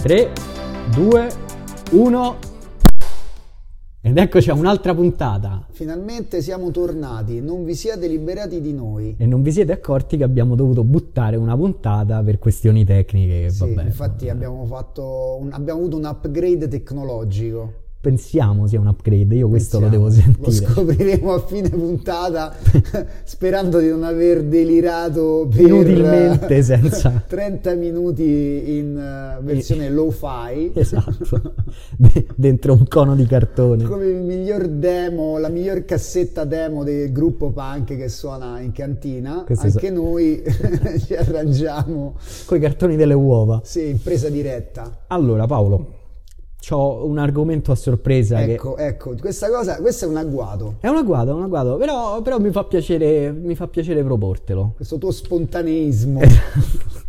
3, 0.00 0.30
2, 0.94 1.28
1. 1.90 2.36
Ed 4.00 4.16
eccoci 4.16 4.48
a 4.48 4.54
un'altra 4.54 4.94
puntata. 4.94 5.66
Finalmente 5.70 6.40
siamo 6.40 6.70
tornati, 6.70 7.40
non 7.40 7.64
vi 7.64 7.74
siete 7.74 8.06
liberati 8.06 8.60
di 8.60 8.72
noi. 8.72 9.16
E 9.18 9.26
non 9.26 9.42
vi 9.42 9.50
siete 9.50 9.72
accorti 9.72 10.16
che 10.16 10.22
abbiamo 10.22 10.54
dovuto 10.54 10.84
buttare 10.84 11.34
una 11.36 11.56
puntata 11.56 12.22
per 12.22 12.38
questioni 12.38 12.84
tecniche. 12.84 13.50
Sì, 13.50 13.58
vabbè, 13.74 13.86
infatti 13.88 14.28
abbiamo, 14.28 14.64
fatto 14.66 15.38
un- 15.40 15.50
abbiamo 15.52 15.80
avuto 15.80 15.96
un 15.96 16.04
upgrade 16.04 16.68
tecnologico. 16.68 17.72
Pensiamo 18.00 18.66
sia 18.68 18.78
un 18.78 18.86
upgrade, 18.86 19.34
io 19.34 19.48
questo 19.48 19.80
lo 19.80 19.88
Pensiamo. 19.88 20.08
devo 20.08 20.22
sentire. 20.22 20.66
Lo 20.66 20.72
scopriremo 20.72 21.32
a 21.34 21.40
fine 21.40 21.68
puntata, 21.68 22.54
sperando 23.24 23.80
di 23.80 23.88
non 23.88 24.04
aver 24.04 24.44
delirato 24.44 25.48
per 25.50 25.60
Inutilmente, 25.66 26.62
senza- 26.62 27.22
30 27.26 27.74
minuti 27.74 28.76
in 28.78 28.96
eh, 28.96 29.42
versione 29.42 29.90
low-fi. 29.90 30.70
Esatto, 30.74 31.54
De- 31.96 32.26
dentro 32.36 32.74
un 32.74 32.86
cono 32.86 33.16
di 33.16 33.26
cartone. 33.26 33.82
Come 33.84 34.06
il 34.06 34.22
miglior 34.22 34.68
demo, 34.68 35.38
la 35.38 35.48
miglior 35.48 35.84
cassetta 35.84 36.44
demo 36.44 36.84
del 36.84 37.10
gruppo 37.10 37.50
punk 37.50 37.96
che 37.96 38.08
suona 38.08 38.60
in 38.60 38.70
cantina, 38.72 39.42
Questo 39.44 39.66
anche 39.66 39.88
so- 39.88 39.92
noi 39.92 40.42
ci 41.04 41.14
arrangiamo, 41.14 42.14
Con 42.46 42.56
i 42.56 42.60
cartoni 42.60 42.94
delle 42.96 43.14
uova. 43.14 43.60
sì, 43.64 43.88
in 43.88 44.00
presa 44.00 44.28
diretta. 44.28 45.04
Allora, 45.08 45.46
Paolo, 45.46 45.96
ho 46.70 47.06
un 47.06 47.18
argomento 47.18 47.72
a 47.72 47.74
sorpresa 47.74 48.36
che 48.44 48.52
Ecco, 48.54 48.76
ecco, 48.76 49.14
questa 49.18 49.48
cosa, 49.48 49.76
questo 49.80 50.04
è 50.04 50.08
un 50.08 50.16
agguato, 50.16 50.76
è 50.80 50.88
un 50.88 50.96
agguato, 50.96 51.30
è 51.30 51.34
un 51.34 51.42
agguato, 51.44 51.76
però, 51.76 52.20
però 52.22 52.38
mi 52.38 52.50
fa 52.50 52.64
piacere, 52.64 53.32
mi 53.32 53.54
fa 53.54 53.68
piacere 53.68 54.02
proportelo. 54.02 54.72
questo 54.76 54.98
tuo 54.98 55.10
spontaneismo. 55.10 56.20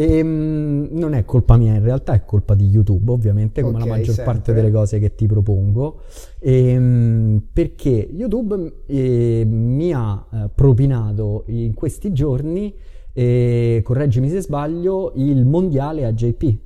Ehm, 0.00 0.88
non 0.92 1.12
è 1.14 1.24
colpa 1.24 1.56
mia, 1.56 1.74
in 1.74 1.82
realtà 1.82 2.12
è 2.12 2.24
colpa 2.24 2.54
di 2.54 2.68
YouTube, 2.68 3.10
ovviamente, 3.10 3.62
come 3.62 3.78
Ok, 3.78 3.80
la 3.80 3.86
maggior 3.86 4.14
sempre. 4.14 4.24
parte 4.32 4.52
delle 4.52 4.70
cose 4.70 5.00
che 5.00 5.16
ti 5.16 5.26
propongo. 5.26 6.02
Ehm, 6.38 7.42
perché 7.52 8.08
YouTube 8.12 8.74
eh, 8.86 9.44
mi 9.44 9.92
ha 9.92 10.24
eh, 10.32 10.50
propinato 10.54 11.42
in 11.46 11.74
questi 11.74 12.12
giorni, 12.12 12.72
eh, 13.12 13.80
correggimi 13.82 14.28
se 14.28 14.40
sbaglio, 14.40 15.12
il 15.16 15.44
mondiale 15.44 16.04
a 16.04 16.12
JP. 16.12 16.56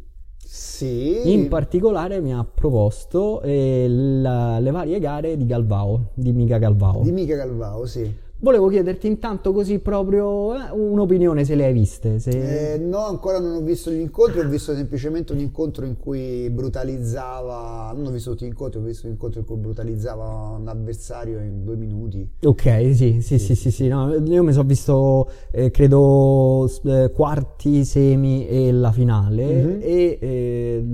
Sì, 0.55 1.33
In 1.33 1.48
particolare 1.48 2.20
mi 2.20 2.34
ha 2.34 2.45
proposto 2.45 3.41
eh, 3.41 3.86
la- 3.89 4.58
le 4.58 4.70
varie 4.70 4.98
gare 5.00 5.39
di 5.39 5.47
Galvao, 5.47 6.11
di 6.12 6.31
Mica 6.33 6.58
Galvao. 6.58 7.00
di 7.03 7.11
Mica 7.11 7.39
Calvao, 7.39 7.86
sì. 7.86 8.14
Volevo 8.42 8.66
chiederti 8.66 9.06
intanto 9.06 9.52
così 9.52 9.78
proprio 9.78 10.52
eh, 10.56 10.70
un'opinione 10.72 11.44
se 11.44 11.54
le 11.54 11.64
hai 11.66 11.72
viste. 11.72 12.18
Se... 12.18 12.72
Eh, 12.74 12.78
no, 12.78 13.06
ancora 13.06 13.38
non 13.38 13.54
ho 13.54 13.60
visto 13.60 13.88
gli 13.88 14.00
incontri, 14.00 14.40
ho 14.40 14.48
visto 14.48 14.74
semplicemente 14.74 15.32
un 15.32 15.38
incontro 15.38 15.86
in 15.86 15.96
cui 15.96 16.50
brutalizzava, 16.50 17.92
non 17.94 18.06
ho 18.06 18.10
visto 18.10 18.32
tutti 18.32 18.44
gli 18.44 18.48
incontri, 18.48 18.80
ho 18.80 18.82
visto 18.82 19.06
un 19.06 19.12
incontro 19.12 19.38
in 19.38 19.46
cui 19.46 19.54
brutalizzava 19.58 20.56
un 20.58 20.66
avversario 20.66 21.38
in 21.38 21.62
due 21.62 21.76
minuti. 21.76 22.28
Ok, 22.42 22.90
sì, 22.94 23.20
sì, 23.20 23.38
sì, 23.38 23.54
sì, 23.54 23.70
sì, 23.70 23.86
no, 23.86 24.12
io 24.12 24.42
mi 24.42 24.52
sono 24.52 24.66
visto, 24.66 25.30
eh, 25.52 25.70
credo, 25.70 26.68
eh, 26.82 27.12
quarti, 27.14 27.84
semi 27.84 28.48
e 28.48 28.72
la 28.72 28.90
finale 28.90 29.62
Mhm. 29.62 29.78
e 29.80 30.18
eh, 30.20 30.84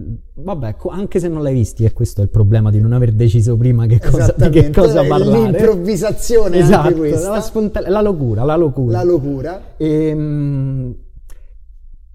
vabbè, 0.40 0.76
anche 0.90 1.18
se 1.20 1.28
non 1.28 1.42
l'hai 1.42 1.54
visti, 1.54 1.84
e 1.84 1.92
questo 1.92 2.20
è 2.20 2.24
il 2.24 2.30
problema 2.30 2.70
di 2.70 2.80
non 2.80 2.92
aver 2.92 3.12
deciso 3.12 3.56
prima 3.56 3.86
che 3.86 3.98
cosa, 4.00 4.34
di 4.36 4.48
che 4.50 4.70
cosa 4.70 5.04
parlare. 5.04 5.50
l'improvvisazione 5.50 6.58
esatto, 6.58 6.86
anche 6.88 6.98
questa, 6.98 7.30
la, 7.30 7.40
sponta- 7.40 7.88
la 7.88 8.00
locura, 8.00 8.44
la 8.44 8.56
locura. 8.56 8.92
la 8.98 9.04
locura. 9.04 9.62
Ehm, 9.76 10.94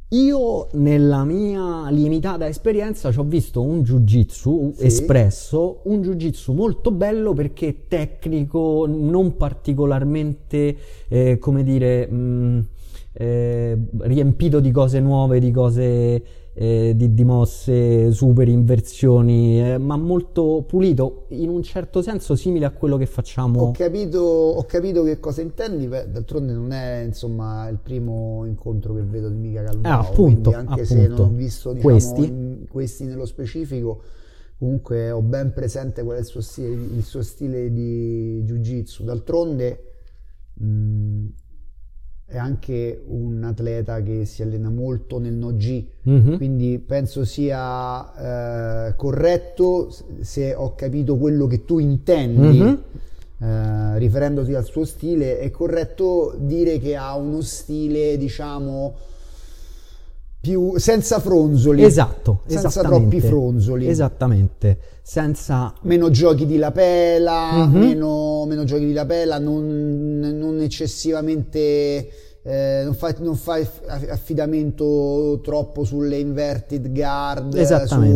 io 0.09 0.67
nella 0.73 1.23
mia 1.23 1.89
limitata 1.89 2.47
esperienza 2.47 3.11
ci 3.11 3.17
ho 3.17 3.23
visto 3.23 3.63
un 3.63 3.81
jiu-jitsu 3.81 4.73
Sì. 4.75 4.85
espresso, 4.85 5.81
un 5.85 6.01
jiu-jitsu 6.01 6.53
molto 6.53 6.91
bello 6.91 7.33
perché 7.33 7.87
tecnico, 7.87 8.85
non 8.87 9.35
particolarmente, 9.37 10.75
eh, 11.07 11.39
come 11.39 11.63
dire, 11.63 12.05
mh, 12.07 12.67
eh, 13.13 13.77
riempito 14.01 14.59
di 14.59 14.69
cose 14.69 14.99
nuove, 14.99 15.39
di 15.39 15.49
cose, 15.49 16.23
eh, 16.55 16.93
di, 16.95 17.13
di 17.13 17.23
mosse, 17.23 18.11
super 18.11 18.47
inversioni, 18.47 19.59
eh, 19.61 19.77
ma 19.77 19.97
molto 19.97 20.63
pulito, 20.67 21.25
in 21.29 21.49
un 21.49 21.63
certo 21.63 22.01
senso 22.01 22.35
simile 22.35 22.65
a 22.65 22.71
quello 22.71 22.97
che 22.97 23.05
facciamo. 23.07 23.61
Ho 23.61 23.71
capito, 23.71 24.19
ho 24.21 24.63
capito 24.65 25.03
che 25.03 25.19
cosa 25.19 25.41
intendi, 25.41 25.87
beh, 25.87 26.11
d'altronde 26.11 26.53
non 26.53 26.71
è 26.71 27.03
insomma 27.05 27.67
il 27.69 27.79
primo 27.81 28.45
incontro 28.45 28.93
che 28.93 29.01
vedo 29.01 29.29
di 29.29 29.37
Mica 29.37 29.63
Calvao, 29.63 29.91
Eh, 29.91 30.05
appunto, 30.05 30.51
quindi 30.51 30.69
anche 30.69 30.85
se 30.85 30.95
non 30.95 31.03
appunto. 31.05 31.23
ho 31.23 31.29
visto 31.35 31.73
diciamo, 31.73 31.91
Questi. 31.91 32.23
in- 32.25 32.65
questi 32.69 33.05
nello 33.05 33.25
specifico, 33.25 34.01
comunque 34.59 35.09
ho 35.11 35.21
ben 35.21 35.51
presente 35.53 36.03
qual 36.03 36.17
è 36.17 36.19
il 36.19 36.25
suo 36.25 36.41
stile, 36.41 36.67
il 36.69 37.03
suo 37.03 37.21
stile 37.23 37.71
di 37.71 38.43
jiu-jitsu. 38.45 39.03
D'altronde 39.03 39.83
mh, 40.53 41.25
è 42.33 42.37
anche 42.39 43.03
un 43.09 43.43
atleta 43.43 44.01
che 44.01 44.25
si 44.25 44.41
allena 44.41 44.69
molto 44.71 45.19
nel 45.19 45.33
no-gi, 45.33 45.87
Mhm. 46.01 46.37
quindi 46.37 46.79
penso 46.83 47.25
sia 47.25 48.87
eh, 48.89 48.95
corretto 48.95 49.93
se 50.21 50.55
ho 50.55 50.73
capito 50.73 51.15
quello 51.17 51.45
che 51.45 51.63
tu 51.63 51.77
intendi. 51.77 52.59
Mhm. 52.59 52.79
eh, 53.39 53.97
riferendoti 53.99 54.53
al 54.55 54.63
suo 54.65 54.85
stile, 54.85 55.37
è 55.39 55.51
corretto 55.51 56.33
dire 56.39 56.79
che 56.79 56.95
ha 56.95 57.13
uno 57.17 57.41
stile, 57.41 58.17
diciamo, 58.17 58.93
più 60.43 60.77
senza 60.77 61.19
fronzoli, 61.21 61.85
Esatto, 61.85 62.41
senza 62.45 62.81
troppi 62.81 63.21
fronzoli, 63.21 63.87
Esattamente, 63.87 64.77
senza... 65.01 65.73
meno 65.83 66.09
giochi 66.09 66.45
di 66.45 66.57
lapela, 66.57 67.65
Mhm. 67.65 67.77
meno, 67.79 68.43
meno 68.45 68.65
giochi 68.65 68.83
di 68.85 68.91
lapela, 68.91 69.39
non, 69.39 70.19
non 70.19 70.59
eccessivamente. 70.59 72.09
Eh, 72.45 72.81
non 72.83 72.93
fai, 72.93 73.15
non 73.19 73.35
fai 73.35 73.61
aff- 73.61 74.09
affidamento 74.09 75.39
troppo 75.41 75.85
sulle 75.85 76.17
inverted 76.19 76.91
guard, 76.91 77.53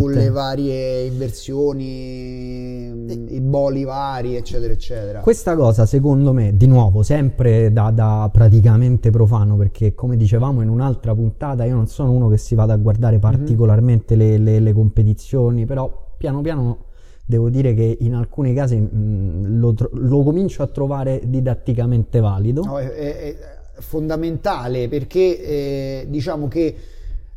sulle 0.01 0.29
varie 0.29 1.05
inversioni, 1.05 3.05
i 3.35 3.41
boli 3.41 3.83
vari, 3.85 4.35
eccetera, 4.35 4.73
eccetera. 4.73 5.19
Questa 5.21 5.55
cosa, 5.55 5.85
secondo 5.85 6.33
me, 6.33 6.55
di 6.57 6.67
nuovo, 6.67 7.03
sempre 7.03 7.71
da, 7.71 7.91
da 7.91 8.29
praticamente 8.31 9.11
profano, 9.11 9.55
perché 9.55 9.93
come 9.95 10.17
dicevamo 10.17 10.61
in 10.61 10.69
un'altra 10.69 11.15
puntata, 11.15 11.63
io 11.63 11.75
non 11.75 11.87
sono 11.87 12.11
uno 12.11 12.27
che 12.27 12.37
si 12.37 12.53
vada 12.55 12.73
a 12.73 12.77
guardare 12.77 13.19
particolarmente 13.19 14.15
le, 14.15 14.37
le- 14.37 14.59
le 14.59 14.73
competizioni, 14.73 15.65
però 15.65 16.05
piano 16.17 16.41
piano 16.41 16.77
devo 17.25 17.49
dire 17.49 17.73
che 17.73 17.97
in 18.01 18.13
alcuni 18.13 18.53
casi 18.53 18.75
mh, 18.77 19.57
lo, 19.59 19.73
tro- 19.73 19.89
lo 19.93 20.23
comincio 20.23 20.63
a 20.63 20.67
trovare 20.67 21.21
didatticamente 21.25 22.19
valido. 22.19 22.63
No, 22.63 22.79
è- 22.79 22.89
è 22.89 23.35
fondamentale 23.79 24.87
perché 24.87 25.41
eh, 25.41 26.05
diciamo 26.09 26.47
che 26.47 26.75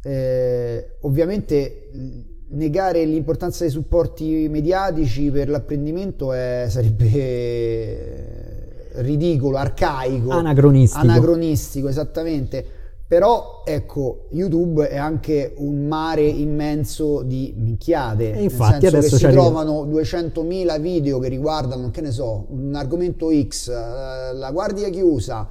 eh, 0.03 0.87
ovviamente 1.01 1.89
negare 2.53 3.05
l'importanza 3.05 3.63
dei 3.65 3.71
supporti 3.73 4.49
mediatici 4.49 5.31
per 5.31 5.49
l'apprendimento 5.49 6.33
è- 6.33 6.67
sarebbe 6.69 8.39
ridicolo, 8.95 9.57
arcaico, 9.57 10.31
Anacronistico. 10.31 11.03
anacronistico, 11.03 11.89
esattamente. 11.89 12.65
Però 13.07 13.63
ecco, 13.65 14.27
YouTube 14.31 14.87
è 14.89 14.97
anche 14.97 15.55
un 15.57 15.89
mare 15.89 16.23
immenso 16.23 17.23
di 17.23 17.53
minchiate. 17.57 18.35
E 18.35 18.43
infatti 18.45 18.85
nel 18.85 18.91
senso 18.93 18.97
adesso 18.99 19.17
che 19.17 19.27
si 19.27 19.31
trovano 19.33 19.85
200.000 19.87 20.81
video 20.81 21.19
che 21.19 21.29
riguardano, 21.29 21.91
che 21.91 22.03
ne 22.03 22.13
so, 22.13 22.47
un 22.51 22.73
argomento 22.75 23.31
X, 23.33 23.69
eh, 23.69 24.33
la 24.35 24.51
guardia 24.53 24.89
chiusa, 24.91 25.49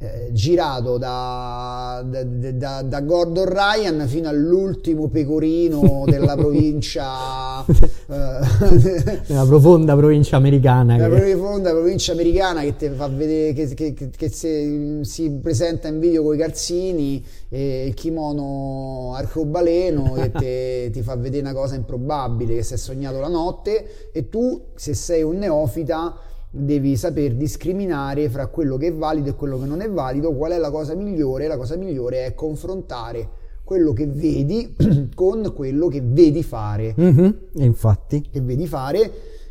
eh, 0.00 0.28
girato 0.32 0.96
da, 0.96 2.04
da- 2.06 2.22
da- 2.22 2.82
da 2.82 3.00
Gordon 3.00 3.46
Ryan 3.46 4.06
fino 4.06 4.28
all'ultimo 4.28 5.08
pecorino 5.08 6.04
della 6.06 6.36
provincia, 6.38 7.64
eh, 7.66 9.20
Nella 9.26 9.44
profonda 9.44 9.96
provincia 9.96 10.36
americana. 10.36 10.96
la 10.96 11.08
che- 11.08 11.32
profonda 11.32 11.70
provincia 11.70 12.12
americana 12.12 12.60
che 12.60 12.76
ti 12.76 12.88
fa 12.94 13.08
vedere 13.08 13.52
che, 13.52 13.74
che- 13.74 13.92
che- 13.94 14.10
che 14.16 14.28
se- 14.30 15.00
si 15.02 15.30
presenta 15.42 15.88
in 15.88 15.98
video 15.98 16.22
con 16.22 16.34
i 16.34 16.38
calzini 16.38 17.24
e 17.48 17.86
il 17.86 17.94
kimono 17.94 19.14
arcobaleno 19.16 20.14
e 20.16 20.30
te- 20.30 20.90
ti 20.92 21.02
fa 21.02 21.16
vedere 21.16 21.42
una 21.42 21.54
cosa 21.58 21.74
improbabile 21.74 22.54
che 22.54 22.62
si 22.62 22.74
è 22.74 22.76
sognato 22.76 23.18
la 23.18 23.28
notte 23.28 24.10
e 24.12 24.28
tu 24.28 24.62
se 24.76 24.94
sei 24.94 25.22
un 25.22 25.38
neofita 25.38 26.16
devi 26.50 26.96
saper 26.96 27.34
discriminare 27.34 28.28
fra 28.30 28.46
quello 28.46 28.76
che 28.76 28.88
è 28.88 28.92
valido 28.92 29.28
e 29.30 29.34
quello 29.34 29.58
che 29.58 29.66
non 29.66 29.80
è 29.82 29.90
valido 29.90 30.34
qual 30.34 30.52
è 30.52 30.58
la 30.58 30.70
cosa 30.70 30.94
migliore 30.94 31.46
la 31.46 31.56
cosa 31.58 31.76
migliore 31.76 32.24
è 32.24 32.34
confrontare 32.34 33.28
quello 33.64 33.92
che 33.92 34.06
vedi 34.06 34.74
con 35.14 35.52
quello 35.54 35.88
che 35.88 36.00
vedi 36.02 36.42
fare 36.42 36.94
Mhm, 36.96 37.38
e 37.56 37.64
infatti. 37.64 38.22
che 38.30 38.40
vedi 38.40 38.66
fare 38.66 39.10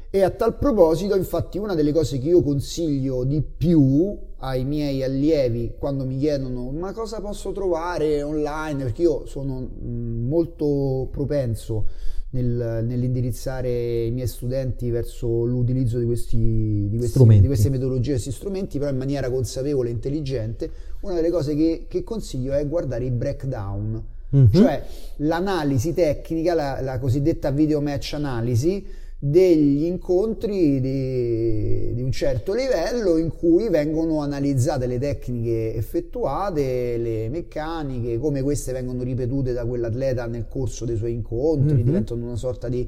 E 0.09 0.21
a 0.21 0.29
tal 0.29 0.57
proposito, 0.57 1.15
infatti, 1.15 1.57
una 1.57 1.75
delle 1.75 1.91
cose 1.91 2.17
che 2.17 2.29
io 2.29 2.41
consiglio 2.41 3.23
di 3.25 3.41
più 3.41 4.17
ai 4.37 4.63
miei 4.63 5.03
allievi 5.03 5.73
quando 5.77 6.05
mi 6.05 6.17
chiedono 6.17 6.69
ma 6.69 6.93
cosa 6.93 7.19
posso 7.19 7.51
trovare 7.51 8.21
online, 8.21 8.83
perché 8.83 9.01
io 9.01 9.25
sono 9.25 9.59
mm, 9.59 10.27
molto 10.27 11.09
propenso 11.11 11.85
nel, 12.29 12.83
nell'indirizzare 12.85 14.05
i 14.05 14.11
miei 14.11 14.27
studenti 14.27 14.89
verso 14.89 15.43
l'utilizzo 15.43 15.97
di, 15.97 16.05
questi, 16.05 16.87
di, 16.89 16.97
questi, 16.97 17.39
di 17.39 17.47
queste 17.47 17.69
metodologie, 17.69 18.11
questi 18.11 18.31
strumenti, 18.31 18.77
però 18.77 18.91
in 18.91 18.97
maniera 18.97 19.29
consapevole 19.29 19.89
e 19.89 19.93
intelligente, 19.93 20.69
una 21.01 21.15
delle 21.15 21.31
cose 21.31 21.55
che, 21.55 21.85
che 21.87 22.03
consiglio 22.03 22.53
è 22.53 22.67
guardare 22.67 23.05
i 23.05 23.11
breakdown, 23.11 24.03
mm-hmm. 24.35 24.51
cioè 24.51 24.85
l'analisi 25.17 25.93
tecnica, 25.93 26.53
la, 26.53 26.81
la 26.81 26.99
cosiddetta 26.99 27.51
video 27.51 27.81
match 27.81 28.13
analisi, 28.13 28.85
degli 29.19 29.83
incontri 29.83 30.79
di, 30.79 31.93
di, 31.95 32.01
un 32.03 32.11
certo 32.11 32.53
livello 32.53 33.17
in 33.17 33.29
cui 33.29 33.67
vengono 33.67 34.21
analizzate 34.21 34.85
le 34.85 34.99
tecniche 34.99 35.73
effettuate, 35.73 36.97
le 36.97 37.29
meccaniche, 37.29 38.19
come 38.19 38.43
queste 38.43 38.73
vengono 38.73 39.01
ripetute 39.01 39.53
da 39.53 39.65
quell'atleta 39.65 40.27
nel 40.27 40.47
corso 40.47 40.85
dei 40.85 40.97
suoi 40.97 41.13
incontri, 41.13 41.75
mm-hmm. 41.77 41.85
diventano 41.85 42.25
una 42.25 42.35
sorta 42.35 42.69
di 42.69 42.87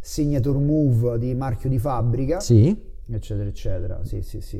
signature 0.00 0.58
move 0.58 1.18
di 1.18 1.34
marchio 1.34 1.68
di 1.68 1.78
fabbrica, 1.78 2.40
sì. 2.40 2.74
eccetera, 3.10 3.48
eccetera. 3.48 4.00
Sì, 4.02 4.22
sì, 4.22 4.40
sì. 4.40 4.58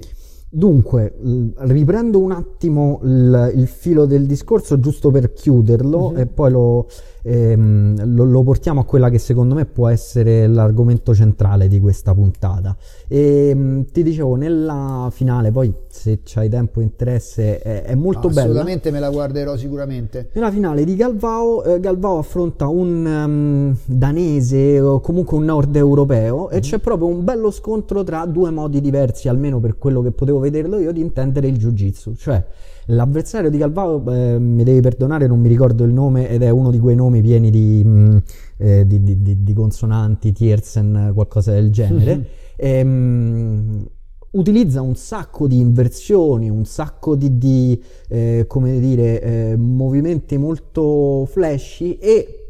Dunque, 0.49 1.15
riprendo 1.57 2.21
un 2.21 2.31
attimo 2.31 3.01
il, 3.03 3.53
il, 3.57 3.67
filo 3.67 4.07
del 4.07 4.27
discorso 4.27 4.79
giusto 4.79 5.11
per 5.11 5.33
chiuderlo 5.33 6.11
mm-hmm. 6.11 6.21
e 6.21 6.27
poi 6.27 6.51
lo, 6.51 6.87
ehm, 7.27 8.15
lo, 8.15 8.25
lo, 8.25 8.43
portiamo 8.43 8.81
a 8.81 8.85
quella 8.85 9.11
che 9.11 9.19
secondo 9.19 9.55
me 9.55 9.67
può 9.67 9.89
essere 9.89 10.47
l'argomento 10.47 11.13
centrale 11.15 11.67
di 11.67 11.81
questa 11.81 12.15
puntata. 12.15 12.77
E, 13.09 13.49
ehm, 13.49 13.87
ti 13.91 14.03
dicevo, 14.03 14.37
nella 14.37 15.09
finale, 15.11 15.51
poi 15.51 15.73
se 15.89 16.21
c'hai 16.23 16.49
tempo 16.49 16.81
e 16.81 16.85
interesse, 16.85 17.59
è, 17.59 17.83
è 17.83 17.95
molto 17.95 18.29
bella. 18.29 18.43
Assolutamente 18.43 18.91
me 18.91 19.01
la 19.01 19.11
guarderò 19.11 19.57
sicuramente. 19.57 20.29
Nella 20.33 20.53
finale 20.53 20.85
di 20.85 20.95
Galvao, 20.95 21.65
eh, 21.65 21.81
Galvao 21.81 22.19
affronta 22.19 22.69
un 22.69 23.05
um, 23.05 23.77
danese 23.85 24.81
o 24.81 25.01
comunque 25.01 25.37
un 25.37 25.45
nord 25.45 25.75
europeo 25.75 26.45
mm-hmm. 26.45 26.53
e 26.53 26.57
mhm. 26.57 26.61
c'è 26.61 26.79
proprio 26.79 27.09
un 27.09 27.25
bello 27.25 27.51
scontro 27.51 28.05
tra 28.05 28.25
due 28.27 28.51
modi 28.51 28.81
diversi, 28.81 29.29
almeno 29.29 29.59
per 29.59 29.79
quello 29.79 30.01
che 30.01 30.13
potevo 30.13 30.39
vederlo 30.39 30.79
io, 30.79 30.93
di 30.93 31.01
intendere 31.01 31.49
il 31.49 31.57
jiu-jitsu. 31.57 32.15
Cioè, 32.15 32.45
L'avversario 32.87 33.51
di 33.51 33.59
Calvao, 33.59 34.05
eh, 34.13 34.39
mi 34.39 34.63
devi 34.63 34.81
perdonare, 34.81 35.27
non 35.27 35.41
mi 35.41 35.49
ricordo 35.49 35.83
il 35.85 35.93
nome 35.93 36.29
ed 36.29 36.43
è 36.43 36.51
uno 36.51 36.71
di 36.71 36.79
quei 36.79 36.95
nomi 36.95 37.21
pieni 37.21 37.51
di, 37.51 37.83
mh, 37.85 37.89
mm, 37.89 38.17
eh, 38.59 38.87
di, 38.87 39.03
di, 39.03 39.43
di 39.43 39.53
consonanti, 39.53 40.33
Tiersen, 40.33 41.11
qualcosa 41.13 41.53
del 41.53 41.71
genere. 41.73 42.17
Mm-hmm. 42.17 42.25
E, 42.57 42.85
mh, 42.85 43.87
utilizza 44.33 44.83
un 44.83 44.95
sacco 44.95 45.49
di 45.49 45.59
inversioni, 45.59 46.49
un 46.49 46.65
sacco 46.65 47.17
di, 47.17 47.39
di 47.39 47.83
eh, 48.09 48.45
come 48.47 48.79
dire, 48.79 49.21
eh, 49.21 49.57
movimenti 49.57 50.37
molto 50.37 51.27
flashy 51.27 51.95
e 51.95 52.46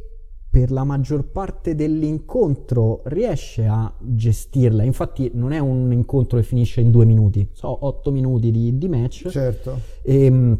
per 0.56 0.70
la 0.70 0.84
maggior 0.84 1.24
parte 1.24 1.74
dell'incontro 1.74 3.02
riesce 3.04 3.66
a 3.66 3.92
gestirla. 3.98 4.84
Infatti, 4.84 5.30
non 5.34 5.52
è 5.52 5.58
un 5.58 5.92
incontro 5.92 6.38
che 6.38 6.44
finisce 6.44 6.80
in 6.80 6.90
due 6.90 7.04
minuti, 7.04 7.46
so, 7.52 7.84
otto 7.84 8.10
minuti 8.10 8.50
di, 8.50 8.78
di 8.78 8.88
match. 8.88 9.28
Certo. 9.28 9.78
E, 10.00 10.24
ehm, 10.24 10.58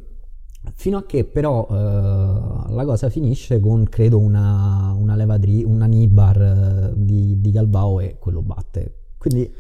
fino 0.75 0.99
a 0.99 1.07
che 1.07 1.25
però 1.25 1.67
uh, 1.67 2.75
la 2.75 2.85
cosa 2.85 3.09
finisce 3.09 3.59
con 3.59 3.85
credo 3.85 4.19
una, 4.19 4.95
una 4.95 5.17
levadri, 5.17 5.65
una 5.65 5.87
Nibar 5.87 6.93
uh, 6.93 6.95
di, 6.95 7.41
di 7.41 7.51
Galbao 7.51 8.01
e 8.01 8.17
quello 8.19 8.43
batte. 8.43 9.13
Quindi. 9.17 9.51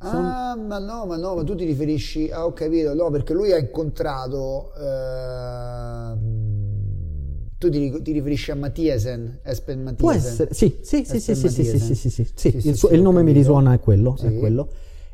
Son... 0.00 0.24
Ah, 0.24 0.54
ma 0.54 0.78
no, 0.78 1.04
ma 1.04 1.16
no, 1.16 1.34
ma 1.34 1.42
tu 1.42 1.56
ti 1.56 1.64
riferisci. 1.64 2.30
Ah, 2.30 2.46
ho 2.46 2.52
capito, 2.52 2.94
no, 2.94 3.10
perché 3.10 3.32
lui 3.32 3.50
ha 3.50 3.58
incontrato. 3.58 4.70
Uh 4.78 6.49
tu 7.60 7.68
ti, 7.68 8.00
ti, 8.00 8.12
riferisci 8.12 8.50
a 8.50 8.54
Mattiesen, 8.54 9.40
Espen 9.42 9.82
Mattiesen? 9.82 9.96
Può 9.96 10.10
essere, 10.12 10.54
sì, 10.54 10.78
sì, 10.80 11.04
sì, 11.04 11.20
sì, 11.20 11.34
sì, 11.34 11.46
sì, 11.46 11.78
sì, 11.78 11.94
sì, 11.94 12.08
sì, 12.08 12.32
sì, 12.34 12.68
il, 12.68 12.74
suo, 12.74 12.88
il 12.88 13.02
nome 13.02 13.22
mi 13.22 13.32
risuona, 13.32 13.74
è 13.74 13.80
quello, 13.80 14.16
è 14.18 14.34
quello. 14.38 14.68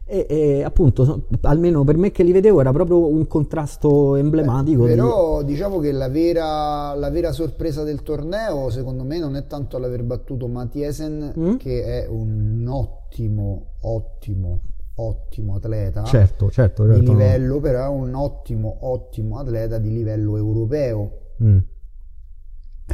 E, 0.05 0.27
e, 0.29 0.63
appunto, 0.63 1.25
almeno 1.41 1.83
per 1.83 1.97
me 1.97 2.13
che 2.13 2.23
li 2.23 2.31
vedevo, 2.31 2.61
era 2.61 2.71
proprio 2.71 3.05
un 3.09 3.27
contrasto 3.27 4.15
emblematico. 4.15 4.85
Beh, 4.85 4.91
però 4.91 5.43
di... 5.43 5.53
diciamo 5.53 5.81
che 5.81 5.91
la 5.91 6.09
vera, 6.09 6.95
la 6.95 7.11
vera, 7.11 7.33
sorpresa 7.33 7.83
del 7.83 8.05
torneo, 8.05 8.71
secondo 8.71 9.03
me, 9.03 9.19
non 9.19 9.35
è 9.35 9.49
tanto 9.49 9.77
l'aver 9.79 10.05
battuto 10.05 10.47
Mattiesen, 10.47 11.35
mm? 11.37 11.57
che 11.57 11.83
è 11.83 12.07
un 12.07 12.65
ottimo, 12.69 13.73
ottimo, 13.81 14.61
ottimo 14.95 15.57
atleta. 15.57 16.05
Certo, 16.05 16.49
certo. 16.49 16.85
certo 16.85 17.01
di 17.01 17.09
livello, 17.09 17.55
no. 17.55 17.61
però 17.61 17.87
è 17.87 17.89
un 17.89 18.15
ottimo, 18.15 18.77
ottimo 18.83 19.41
atleta 19.41 19.79
di 19.79 19.93
livello 19.93 20.37
europeo. 20.37 21.11
Mm 21.43 21.59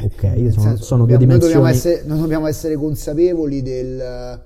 Ok, 0.01 0.33
io 0.35 0.51
sono, 0.51 0.65
senso, 0.65 0.83
sono 0.83 1.05
due 1.05 1.17
dimensioni. 1.17 1.53
Dobbiamo 1.53 1.73
essere, 1.73 2.03
non 2.05 2.19
dobbiamo 2.19 2.47
essere 2.47 2.75
consapevoli 2.75 3.61
del, 3.61 4.41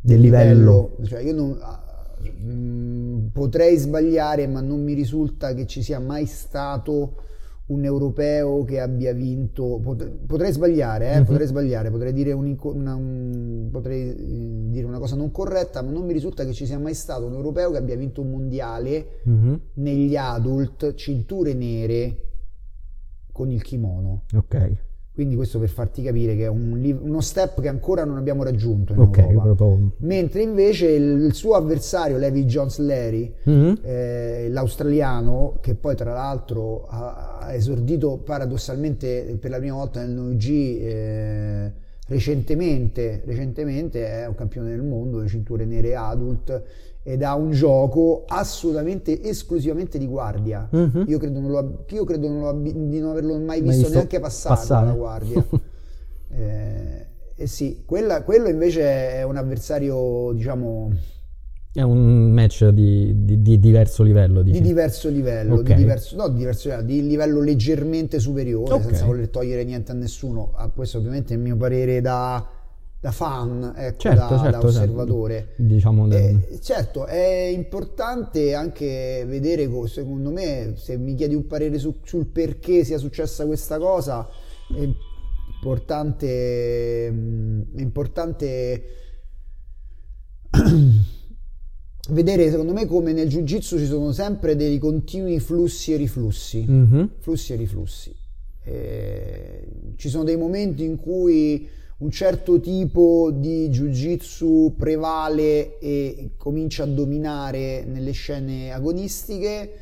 del, 0.00 0.20
livello. 0.20 0.92
livello. 0.96 1.06
Cioè, 1.06 1.20
io 1.20 1.34
non, 1.34 1.58
mh, 2.20 2.52
mm, 2.52 3.26
potrei 3.28 3.76
sbagliare, 3.76 4.46
ma 4.46 4.60
non 4.60 4.82
mi 4.82 4.92
risulta 4.92 5.54
che 5.54 5.66
ci 5.66 5.82
sia 5.82 5.98
mai 5.98 6.26
stato 6.26 7.14
un 7.66 7.82
europeo 7.82 8.62
che 8.64 8.78
abbia 8.78 9.14
vinto. 9.14 9.80
Potrei 10.26 10.52
sbagliare, 10.52 11.10
eh, 11.10 11.14
mm-hmm. 11.14 11.24
potrei 11.24 11.46
sbagliare, 11.46 11.90
potrei 11.90 12.12
dire, 12.12 12.32
un, 12.32 12.54
una, 12.60 12.94
un, 12.94 13.68
potrei 13.72 14.10
eh, 14.10 14.70
dire, 14.70 14.86
una, 14.86 14.98
cosa 14.98 15.16
non 15.16 15.30
corretta, 15.30 15.80
ma 15.80 15.90
non 15.90 16.04
mi 16.04 16.12
risulta 16.12 16.44
che 16.44 16.52
ci 16.52 16.66
sia 16.66 16.78
mai 16.78 16.94
stato 16.94 17.24
un 17.24 17.32
europeo 17.32 17.70
che 17.70 17.78
abbia 17.78 17.96
vinto 17.96 18.20
un 18.20 18.30
mondiale 18.30 19.20
mm-hmm. 19.26 19.54
negli 19.74 20.14
adult, 20.14 20.94
cinture 20.94 21.54
nere 21.54 22.18
con 23.34 23.50
il 23.50 23.62
kimono. 23.62 24.22
Ok. 24.32 24.72
Quindi 25.12 25.34
questo 25.36 25.58
per 25.58 25.68
farti 25.68 26.02
capire 26.02 26.36
che 26.36 26.44
è 26.44 26.48
un, 26.48 26.98
uno 27.00 27.20
step 27.20 27.60
che 27.60 27.68
ancora 27.68 28.04
non 28.04 28.16
abbiamo 28.16 28.42
raggiunto 28.42 28.92
in 28.94 29.00
okay, 29.00 29.32
proprio... 29.32 29.92
Mentre 29.98 30.42
invece 30.42 30.90
il, 30.90 31.24
il, 31.24 31.34
suo 31.34 31.54
avversario, 31.54 32.16
Levi 32.16 32.44
Jones 32.44 32.78
Larry, 32.78 33.32
mm-hmm. 33.48 33.74
eh, 33.82 34.48
l'australiano, 34.50 35.58
che 35.60 35.74
poi 35.74 35.94
tra 35.94 36.12
l'altro 36.12 36.86
ha, 36.86 37.38
ha, 37.38 37.52
esordito 37.54 38.18
paradossalmente 38.18 39.36
per 39.40 39.50
la 39.50 39.58
prima 39.58 39.76
volta 39.76 40.00
nel 40.04 40.10
NOG 40.10 40.44
eh, 40.48 41.72
recentemente, 42.06 43.22
recentemente, 43.24 44.06
è 44.06 44.26
un 44.26 44.34
campione 44.34 44.70
del 44.70 44.82
mondo, 44.82 45.18
le 45.18 45.28
cinture 45.28 45.64
nere 45.64 45.94
adult, 45.94 46.62
ed 47.02 47.22
ha 47.22 47.34
un 47.34 47.50
gioco 47.50 48.24
assolutamente 48.26 49.22
esclusivamente 49.22 49.98
di 49.98 50.06
guardia. 50.06 50.68
Mm-hmm. 50.74 51.04
Io 51.06 51.18
credo, 51.18 51.40
non 51.40 51.50
lo, 51.50 51.84
io 51.88 52.04
credo 52.04 52.28
non 52.28 52.40
lo, 52.40 52.52
di 52.60 52.98
non 52.98 53.10
averlo 53.10 53.38
mai 53.38 53.60
visto, 53.60 53.82
visto 53.82 53.92
neanche 53.92 54.20
passare, 54.20 54.54
passare. 54.54 54.86
la 54.86 54.92
guardia. 54.92 55.44
eh, 56.30 57.06
eh, 57.36 57.46
sì, 57.46 57.82
quella, 57.84 58.22
quello 58.22 58.48
invece 58.48 59.12
è 59.12 59.22
un 59.22 59.36
avversario, 59.36 60.32
diciamo... 60.32 61.12
È 61.74 61.82
un 61.82 62.30
match 62.30 62.68
di, 62.68 63.24
di, 63.24 63.42
di 63.42 63.58
diverso 63.58 64.04
livello. 64.04 64.42
Diciamo. 64.42 64.62
Di 64.62 64.68
diverso 64.68 65.08
livello, 65.08 65.54
okay. 65.54 65.74
di 65.74 65.82
diverso, 65.82 66.16
no, 66.16 66.28
di 66.28 66.38
diverso 66.38 66.68
livello, 66.68 66.86
di 66.86 67.06
livello 67.06 67.40
leggermente 67.40 68.20
superiore, 68.20 68.74
okay. 68.74 68.86
senza 68.86 69.04
voler 69.06 69.28
togliere 69.28 69.64
niente 69.64 69.90
a 69.90 69.94
nessuno. 69.94 70.52
Ah, 70.54 70.68
questo 70.68 70.98
ovviamente 70.98 71.34
è 71.34 71.36
il 71.36 71.42
mio 71.42 71.56
parere 71.56 72.00
da 72.00 72.48
da 73.04 73.10
fan, 73.10 73.74
ecco, 73.76 73.98
certo, 73.98 74.20
da, 74.20 74.28
certo, 74.28 74.44
da, 74.44 74.50
certo. 74.50 74.66
osservatore. 74.66 75.34
Certo. 75.34 75.62
Diciamo 75.62 76.10
eh, 76.10 76.58
certo, 76.62 77.04
è 77.04 77.50
importante 77.52 78.54
anche 78.54 79.26
vedere, 79.26 79.68
secondo 79.88 80.30
me, 80.30 80.72
se 80.76 80.96
mi 80.96 81.14
chiedi 81.14 81.34
un 81.34 81.46
parere 81.46 81.78
su, 81.78 81.98
sul 82.02 82.28
perché 82.28 82.82
sia 82.82 82.96
successa 82.96 83.44
questa 83.44 83.76
cosa, 83.76 84.26
è 84.74 84.88
importante, 85.60 87.10
mm, 87.12 87.60
è 87.76 87.80
importante 87.82 88.84
vedere, 92.10 92.50
secondo 92.50 92.72
me, 92.72 92.86
come 92.86 93.12
nel 93.12 93.28
jiu-jitsu 93.28 93.78
ci 93.78 93.86
sono 93.86 94.12
sempre 94.12 94.56
dei 94.56 94.78
continui 94.78 95.40
flussi 95.40 95.92
e 95.92 95.96
riflussi. 95.96 96.66
Mm-hmm. 96.68 97.04
Flussi 97.18 97.52
e 97.52 97.56
riflussi. 97.56 98.14
Eh, 98.64 99.68
ci 99.96 100.08
sono 100.08 100.24
dei 100.24 100.36
momenti 100.36 100.84
in 100.84 100.96
cui 100.96 101.68
un 101.98 102.10
certo 102.10 102.60
tipo 102.60 103.30
di 103.32 103.68
jiu-jitsu 103.68 104.74
prevale 104.76 105.78
e 105.78 106.32
comincia 106.36 106.82
a 106.82 106.86
dominare 106.86 107.84
nelle 107.84 108.12
scene 108.12 108.72
agonistiche, 108.72 109.72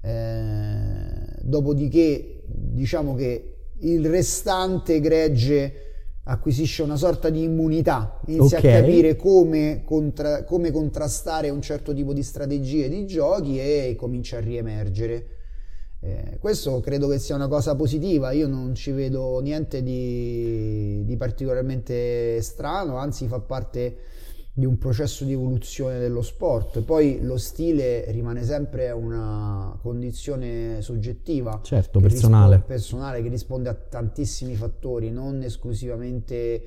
eh, 0.00 1.40
dopodiché 1.42 2.42
diciamo 2.46 3.14
che 3.14 3.54
il 3.80 4.08
restante 4.08 4.98
gregge 5.00 5.87
acquisisce 6.30 6.82
una 6.82 6.96
sorta 6.96 7.30
di 7.30 7.42
immunità, 7.42 8.20
inizia 8.26 8.58
okay. 8.58 8.72
a 8.72 8.80
capire 8.80 9.16
come, 9.16 9.82
contra- 9.84 10.44
come 10.44 10.70
contrastare 10.70 11.48
un 11.48 11.62
certo 11.62 11.94
tipo 11.94 12.12
di 12.12 12.22
strategie, 12.22 12.88
di 12.88 13.06
giochi 13.06 13.58
e 13.58 13.94
comincia 13.96 14.36
a 14.36 14.40
riemergere. 14.40 15.26
Eh, 16.00 16.36
questo 16.38 16.80
credo 16.80 17.08
che 17.08 17.18
sia 17.18 17.34
una 17.34 17.48
cosa 17.48 17.74
positiva, 17.74 18.30
io 18.32 18.46
non 18.46 18.74
ci 18.74 18.90
vedo 18.92 19.40
niente 19.40 19.82
di, 19.82 21.02
di 21.04 21.16
particolarmente 21.16 22.42
strano, 22.42 22.98
anzi 22.98 23.26
fa 23.26 23.40
parte 23.40 23.96
di 24.58 24.66
un 24.66 24.76
processo 24.76 25.24
di 25.24 25.34
evoluzione 25.34 26.00
dello 26.00 26.20
sport. 26.20 26.80
Poi 26.80 27.20
lo 27.22 27.38
stile 27.38 28.10
rimane 28.10 28.42
sempre 28.42 28.90
una 28.90 29.78
condizione 29.80 30.82
soggettiva. 30.82 31.60
Certo, 31.62 32.00
personale. 32.00 32.56
Risponde, 32.56 32.66
personale 32.66 33.22
che 33.22 33.28
risponde 33.28 33.68
a 33.68 33.74
tantissimi 33.74 34.56
fattori, 34.56 35.12
non 35.12 35.42
esclusivamente 35.42 36.64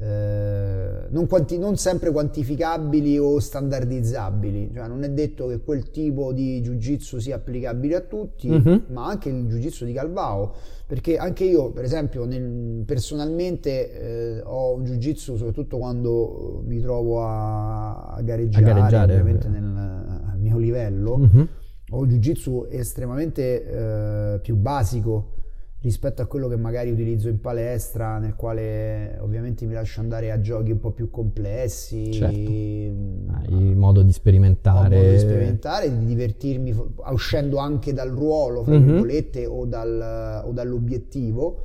eh, 0.00 1.08
non, 1.10 1.26
quanti, 1.26 1.58
non, 1.58 1.76
sempre 1.76 2.12
quantificabili 2.12 3.18
o 3.18 3.40
standardizzabili, 3.40 4.70
cioè 4.72 4.86
non 4.86 5.02
è 5.02 5.10
detto 5.10 5.48
che 5.48 5.60
quel 5.60 5.90
tipo 5.90 6.32
di 6.32 6.60
jiu-jitsu 6.60 7.18
sia 7.18 7.34
applicabile 7.34 7.96
a 7.96 8.00
tutti, 8.02 8.48
mm-hmm. 8.48 8.76
ma 8.90 9.06
anche 9.06 9.28
il 9.28 9.46
jiu-jitsu 9.46 9.84
di 9.84 9.92
Calvao, 9.92 10.54
perché 10.86 11.16
anche 11.16 11.44
io 11.44 11.72
per 11.72 11.82
esempio 11.82 12.26
nel, 12.26 12.84
personalmente 12.84 14.36
eh, 14.36 14.40
ho 14.44 14.76
un 14.76 14.84
jiu-jitsu 14.84 15.36
soprattutto 15.36 15.78
quando 15.78 16.62
mi 16.64 16.80
trovo 16.80 17.24
a, 17.24 18.04
a 18.04 18.22
gareggiare, 18.22 18.64
a 18.64 18.74
gareggiare 18.74 19.12
ovviamente 19.14 19.48
nel, 19.48 19.64
al 19.64 20.38
mio 20.38 20.58
livello, 20.58 21.18
mm-hmm. 21.18 21.44
ho 21.90 21.98
un 21.98 22.08
jiu-jitsu 22.08 22.68
estremamente 22.70 23.64
eh, 23.64 24.38
più 24.38 24.54
basico 24.54 25.37
rispetto 25.80 26.22
a 26.22 26.26
quello 26.26 26.48
che 26.48 26.56
magari 26.56 26.90
utilizzo 26.90 27.28
in 27.28 27.40
palestra, 27.40 28.18
nel 28.18 28.34
quale 28.34 29.16
ovviamente 29.20 29.64
mi 29.64 29.74
lascio 29.74 30.00
andare 30.00 30.32
a 30.32 30.40
giochi 30.40 30.72
un 30.72 30.80
po' 30.80 30.90
più 30.90 31.08
complessi. 31.08 32.12
Certo. 32.12 32.36
Hai 32.36 33.74
modo 33.74 34.02
di 34.02 34.12
sperimentare. 34.12 34.96
modo 34.96 35.10
di 35.10 35.18
sperimentare, 35.18 35.98
di 35.98 36.04
divertirmi 36.04 36.74
uscendo 37.12 37.58
anche 37.58 37.92
dal 37.92 38.10
ruolo, 38.10 38.64
fra 38.64 38.76
mm-hmm. 38.76 39.04
o, 39.48 39.64
dal, 39.66 40.42
o, 40.46 40.50
dall'obiettivo. 40.50 41.62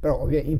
Però 0.00 0.28
in, 0.28 0.58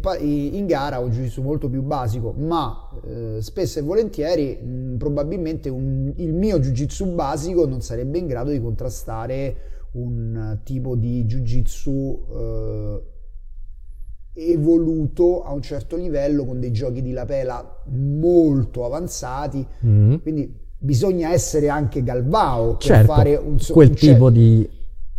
in 0.54 0.66
gara 0.66 1.00
ho 1.00 1.04
un 1.04 1.10
giudizio 1.10 1.42
molto 1.42 1.68
più 1.68 1.82
basico, 1.82 2.32
ma 2.32 2.88
eh, 3.04 3.42
spesso 3.42 3.78
e 3.78 3.82
volentieri 3.82 4.56
mh, 4.56 4.96
probabilmente 4.96 5.68
un, 5.68 6.14
il 6.16 6.32
mio 6.32 6.58
jiu-jitsu 6.58 7.12
basico 7.12 7.66
non 7.66 7.82
sarebbe 7.82 8.16
in 8.16 8.26
grado 8.26 8.52
di 8.52 8.60
contrastare 8.60 9.56
un 9.94 10.58
tipo 10.64 10.96
di 10.96 11.24
jiu-jitsu 11.24 12.26
eh, 12.32 13.02
evoluto 14.34 15.44
a 15.44 15.52
un 15.52 15.62
certo 15.62 15.96
livello 15.96 16.44
con 16.44 16.58
dei 16.58 16.72
giochi 16.72 17.02
di 17.02 17.12
lapela 17.12 17.82
molto 17.90 18.84
avanzati 18.84 19.64
mm-hmm. 19.86 20.16
quindi 20.16 20.62
bisogna 20.76 21.30
essere 21.30 21.68
anche 21.68 22.02
Galvao 22.02 22.76
per 22.76 22.78
certo, 22.78 23.12
fare 23.12 23.36
un, 23.36 23.58
quel 23.70 23.90
un, 23.90 23.94
tipo 23.94 24.30
di 24.30 24.68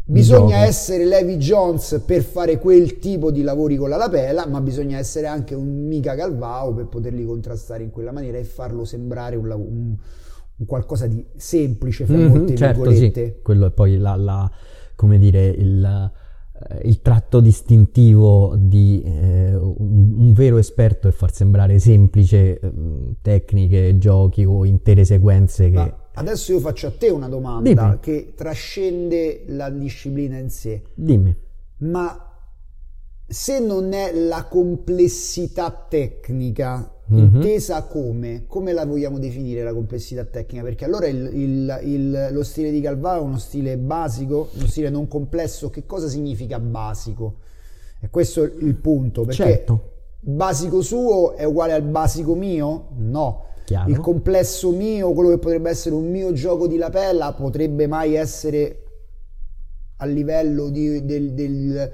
bisogna 0.08 0.60
di 0.60 0.68
essere 0.68 1.06
Levi 1.06 1.38
Jones 1.38 2.04
per 2.06 2.22
fare 2.22 2.60
quel 2.60 3.00
tipo 3.00 3.32
di 3.32 3.42
lavori 3.42 3.78
con 3.78 3.90
la 3.90 3.98
lapela 3.98 4.46
ma 4.46 4.60
bisogna 4.60 4.98
essere 4.98 5.28
anche 5.28 5.56
un 5.56 5.88
mica 5.88 6.14
Galvao 6.14 6.74
per 6.74 6.88
poterli 6.88 7.26
contrastare 7.26 7.84
in 7.84 7.92
quella 7.92 8.12
maniera 8.12 8.38
e 8.38 8.44
farlo 8.44 8.84
sembrare 8.84 9.38
un 9.38 9.50
un 9.50 9.96
qualcosa 10.66 11.08
di 11.08 11.26
semplice, 11.36 12.06
fra 12.06 12.16
mm-hmm, 12.16 12.28
molte 12.28 12.56
certo, 12.56 12.82
virgolette. 12.84 13.26
Sì. 13.26 13.42
Quello 13.42 13.66
è 13.66 13.72
poi 13.72 13.98
la, 13.98 14.16
la 14.16 14.50
come 14.96 15.18
dire, 15.18 15.48
il, 15.48 16.12
eh, 16.70 16.88
il 16.88 17.02
tratto 17.02 17.42
distintivo 17.42 18.56
di 18.58 19.02
eh, 19.04 19.56
un, 19.56 20.14
un, 20.18 20.34
vero 20.34 20.58
esperto 20.58 21.10
è 21.10 21.12
far 21.12 21.34
sembrare 21.34 21.80
semplice 21.80 22.60
eh, 22.60 22.72
tecniche, 23.22 23.98
giochi 23.98 24.46
o 24.46 24.64
intere 24.66 25.04
sequenze 25.04 25.70
che... 25.70 25.76
Ma 25.76 26.04
adesso 26.14 26.54
io 26.54 26.60
faccio 26.60 26.88
a 26.88 26.92
te 26.92 27.10
una 27.10 27.28
domanda 27.28 27.74
Dimmi. 27.74 28.00
che 28.00 28.34
trascende 28.36 29.44
la 29.48 29.70
disciplina 29.70 30.38
in 30.38 30.50
sé. 30.50 30.82
Dimmi. 30.94 31.36
Ma 31.80 32.32
se 33.28 33.60
non 33.60 33.92
è 33.92 34.14
la 34.14 34.46
complessità 34.46 35.72
tecnica 35.90 36.95
mm-hmm. 37.14 37.36
intesa 37.36 37.84
come? 37.84 38.46
Come 38.48 38.74
la 38.74 38.86
vogliamo 38.86 39.20
definire 39.20 39.64
la 39.64 39.74
complessità 39.74 40.24
tecnica? 40.26 40.64
Perché 40.64 40.86
allora 40.86 41.08
il, 41.08 41.30
il, 41.34 41.80
il, 41.84 42.28
lo 42.32 42.44
stile 42.44 42.72
di 42.72 42.82
Calvaro 42.82 43.22
è 43.22 43.24
uno 43.24 43.38
stile 43.38 43.78
basico, 43.78 44.50
uno 44.56 44.68
stile 44.68 44.90
non 44.90 45.08
complesso. 45.08 45.70
Che 45.70 45.86
cosa 45.86 46.08
significa 46.08 46.60
basico? 46.60 47.36
E 48.00 48.10
questo 48.10 48.44
è 48.44 48.52
il 48.60 48.76
punto, 48.76 49.22
perché 49.22 49.44
certo. 49.44 49.92
basico 50.20 50.82
suo 50.82 51.34
è 51.34 51.44
uguale 51.44 51.74
al 51.74 51.84
basico 51.84 52.36
mio? 52.36 52.88
No. 52.98 53.44
Chiaro. 53.66 53.90
Il 53.90 54.00
complesso 54.00 54.70
mio, 54.72 55.12
quello 55.14 55.30
che 55.30 55.40
potrebbe 55.40 55.72
essere 55.72 55.96
un 55.96 56.10
mio 56.12 56.32
gioco 56.34 56.68
di 56.68 56.78
lapella, 56.78 57.34
potrebbe 57.34 57.88
mai 57.88 58.14
essere 58.14 58.82
a 59.98 60.06
livello 60.06 60.70
di, 60.70 61.04
del, 61.06 61.34
del 61.34 61.92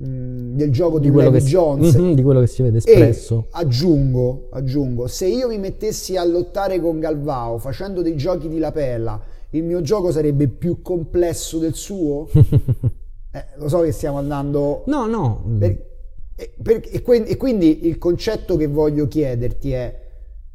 del 0.00 0.70
gioco 0.70 1.00
di, 1.00 1.10
di 1.10 1.16
Levi 1.16 1.40
Jones. 1.40 1.96
Mm-hmm, 1.96 2.12
di 2.12 2.22
quello 2.22 2.38
che 2.38 2.46
si 2.46 2.62
vede 2.62 2.78
espresso. 2.78 3.46
e 3.46 3.48
aggiungo, 3.52 4.48
aggiungo 4.52 5.08
se 5.08 5.26
io 5.26 5.48
mi 5.48 5.58
mettessi 5.58 6.16
a 6.16 6.24
lottare 6.24 6.78
con 6.80 7.00
Galvao 7.00 7.58
facendo 7.58 8.00
dei 8.00 8.16
giochi 8.16 8.48
di 8.48 8.58
lapella 8.58 9.20
il 9.50 9.64
mio 9.64 9.80
gioco 9.80 10.12
sarebbe 10.12 10.46
più 10.46 10.82
complesso 10.82 11.58
del 11.58 11.74
suo? 11.74 12.28
Eh, 13.30 13.44
lo 13.58 13.68
so 13.68 13.82
che 13.82 13.92
stiamo 13.92 14.16
andando 14.16 14.84
no 14.86 15.04
no. 15.04 15.44
per, 15.58 15.86
e, 16.34 16.54
per, 16.62 16.80
e, 16.82 17.02
e 17.26 17.36
quindi 17.36 17.86
il 17.86 17.98
concetto 17.98 18.56
che 18.56 18.66
voglio 18.66 19.06
chiederti 19.06 19.72
è 19.72 20.00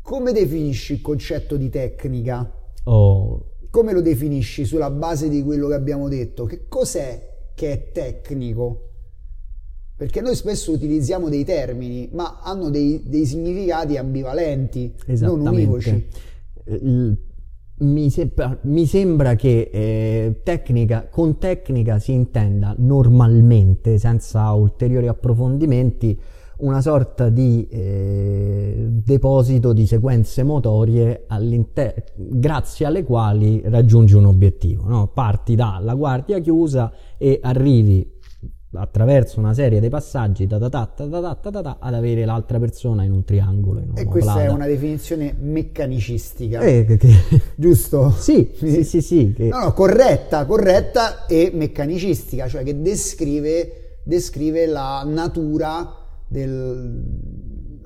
come 0.02 0.32
definisci 0.32 0.94
il 0.94 1.02
concetto 1.02 1.56
di 1.56 1.70
tecnica? 1.70 2.52
Oh. 2.86 3.52
come 3.70 3.94
lo 3.94 4.02
definisci 4.02 4.66
sulla 4.66 4.90
base 4.90 5.30
di 5.30 5.44
quello 5.44 5.68
che 5.68 5.76
abbiamo 5.76 6.10
detto? 6.10 6.46
Che 6.46 6.66
cos'è 6.68 7.52
che 7.54 7.72
è 7.72 7.92
tecnico 7.92 8.93
perché 10.04 10.20
noi 10.20 10.36
spesso 10.36 10.74
utilizziamo 10.74 11.30
dei 11.30 11.46
termini, 11.46 12.10
ma 12.12 12.42
hanno 12.44 12.70
dei, 12.70 13.04
dei 13.06 13.26
significati 13.26 13.96
ambivalenti, 13.96 14.94
non 15.22 15.48
univoci. 15.48 16.08
Il, 16.66 17.18
mi, 17.78 18.10
sembra, 18.10 18.60
mi, 18.64 18.86
sembra 18.86 19.36
che 19.36 19.70
eh, 19.72 20.42
tecnica, 20.44 21.08
con 21.10 21.38
tecnica 21.38 22.00
si 22.00 22.12
intenda 22.12 22.76
normalmente, 22.80 23.98
senza 23.98 24.52
ulteriori 24.52 25.08
approfondimenti, 25.08 26.20
una 26.58 26.82
sorta 26.82 27.30
di 27.30 27.66
eh, 27.70 28.86
deposito 28.90 29.72
di 29.72 29.88
sequenze 29.88 30.44
motorie 30.44 31.26
grazie 32.16 32.86
alle 32.86 33.06
quali 33.06 33.62
raggiungi 33.64 34.16
un 34.16 34.26
obiettivo. 34.26 34.84
No? 34.86 35.08
Parti 35.14 35.56
dalla 35.56 35.94
guardia 35.94 36.40
chiusa 36.40 36.92
e 37.18 37.40
arrivi 37.42 38.13
attraverso 38.76 39.40
una 39.40 39.54
serie 39.54 39.80
di 39.80 39.90
passaggi 39.90 40.48
da 40.48 40.58
da 40.58 40.68
da 40.68 41.78
ad 41.80 41.94
avere 41.94 42.26
l'altra 42.26 42.60
persona 42.60 43.04
in 43.04 43.12
un 43.12 43.24
triangolo. 43.24 43.80
In 43.80 43.92
e 43.96 44.06
questa 44.06 44.42
è 44.42 44.48
una 44.50 44.66
definizione 44.66 45.36
meccanicistica, 45.40 46.60
eh, 46.62 46.86
che, 46.86 46.98
che... 46.98 47.14
giusto? 47.56 48.12
Sì, 48.18 48.52
sì, 48.56 48.84
sì, 48.84 49.02
sì 49.02 49.34
che... 49.36 49.48
no, 49.48 49.60
no, 49.60 49.74
corretta, 49.74 50.46
corretta 50.46 51.26
e 51.26 51.52
meccanicistica, 51.54 52.48
cioè 52.48 52.64
che 52.64 52.82
descrive, 52.82 54.00
descrive 54.04 54.66
la 54.66 55.04
natura 55.06 55.96
del 56.28 57.04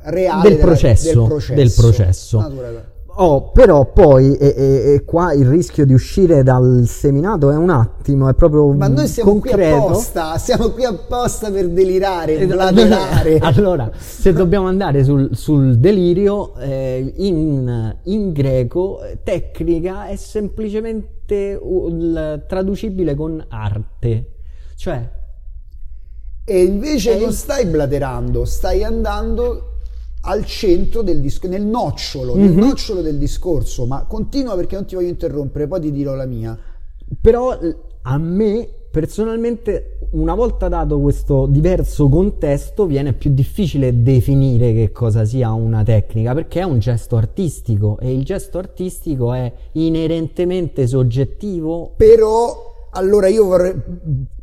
reale 0.03 0.49
del 0.49 0.57
processo. 0.57 1.09
Della, 1.09 1.21
del 1.21 1.27
processo. 1.27 1.53
Del 1.53 1.71
processo. 1.73 2.95
Oh, 3.19 3.49
però 3.49 3.91
poi 3.91 4.35
e, 4.35 4.53
e, 4.55 4.93
e, 4.93 5.03
qua 5.03 5.33
il 5.33 5.47
rischio 5.47 5.87
di 5.87 5.93
uscire 5.93 6.43
dal 6.43 6.83
seminato 6.85 7.49
è 7.49 7.55
un 7.55 7.71
attimo, 7.71 8.29
è 8.29 8.35
proprio 8.35 8.71
Ma 8.73 8.87
noi 8.87 9.07
siamo 9.07 9.31
concreto. 9.31 9.57
qui 9.57 9.65
apposta, 9.65 10.37
siamo 10.37 10.69
qui 10.69 10.83
apposta 10.83 11.49
per 11.49 11.67
delirare, 11.69 12.45
bladerare. 12.45 13.39
allora, 13.41 13.89
se 13.97 14.33
dobbiamo 14.33 14.67
andare 14.67 15.03
sul, 15.03 15.35
sul 15.35 15.79
delirio, 15.79 16.55
eh, 16.57 17.11
in, 17.15 17.95
in, 18.03 18.31
greco 18.33 18.99
tecnica 19.23 20.05
è 20.05 20.15
semplicemente 20.15 21.57
uh, 21.59 22.41
traducibile 22.47 23.15
con 23.15 23.43
arte, 23.49 24.33
cioè... 24.75 25.15
E 26.49 26.63
invece 26.63 27.19
non 27.19 27.33
stai 27.33 27.65
bladerando, 27.65 28.45
stai 28.45 28.83
andando 28.83 29.76
al 30.27 30.45
centro 30.45 31.01
del 31.01 31.21
discorso, 31.21 31.57
nel 31.57 31.65
nocciolo, 31.65 32.35
mm-hmm. 32.35 32.43
nel 32.43 32.53
mhm. 32.53 32.59
nocciolo 32.59 33.01
del 33.01 33.17
discorso, 33.17 33.85
ma 33.85 34.05
continua 34.05 34.55
perché 34.55 34.75
non 34.75 34.85
ti 34.85 34.95
voglio 34.95 35.07
interrompere, 35.07 35.67
poi 35.67 35.81
ti 35.81 35.91
dirò 35.91 36.15
la 36.15 36.25
mia. 36.25 36.57
Però 37.21 37.57
a 38.01 38.17
me 38.17 38.69
personalmente, 38.89 39.99
una 40.11 40.33
volta 40.33 40.67
dato 40.67 40.99
questo 40.99 41.45
diverso 41.45 42.09
contesto, 42.09 42.85
viene 42.85 43.13
più 43.13 43.31
difficile 43.31 44.01
definire 44.01 44.73
che 44.73 44.91
cosa 44.91 45.23
sia 45.23 45.51
una 45.53 45.83
tecnica, 45.83 46.33
perché 46.33 46.61
è 46.61 46.63
un 46.63 46.79
gesto 46.79 47.15
artistico 47.15 47.99
e 47.99 48.11
il 48.11 48.23
gesto 48.23 48.57
artistico 48.57 49.33
è 49.33 49.51
inerentemente 49.73 50.87
soggettivo. 50.87 51.93
Però 51.95 52.66
allora 52.97 53.27
io 53.27 53.45
vorrei, 53.45 53.75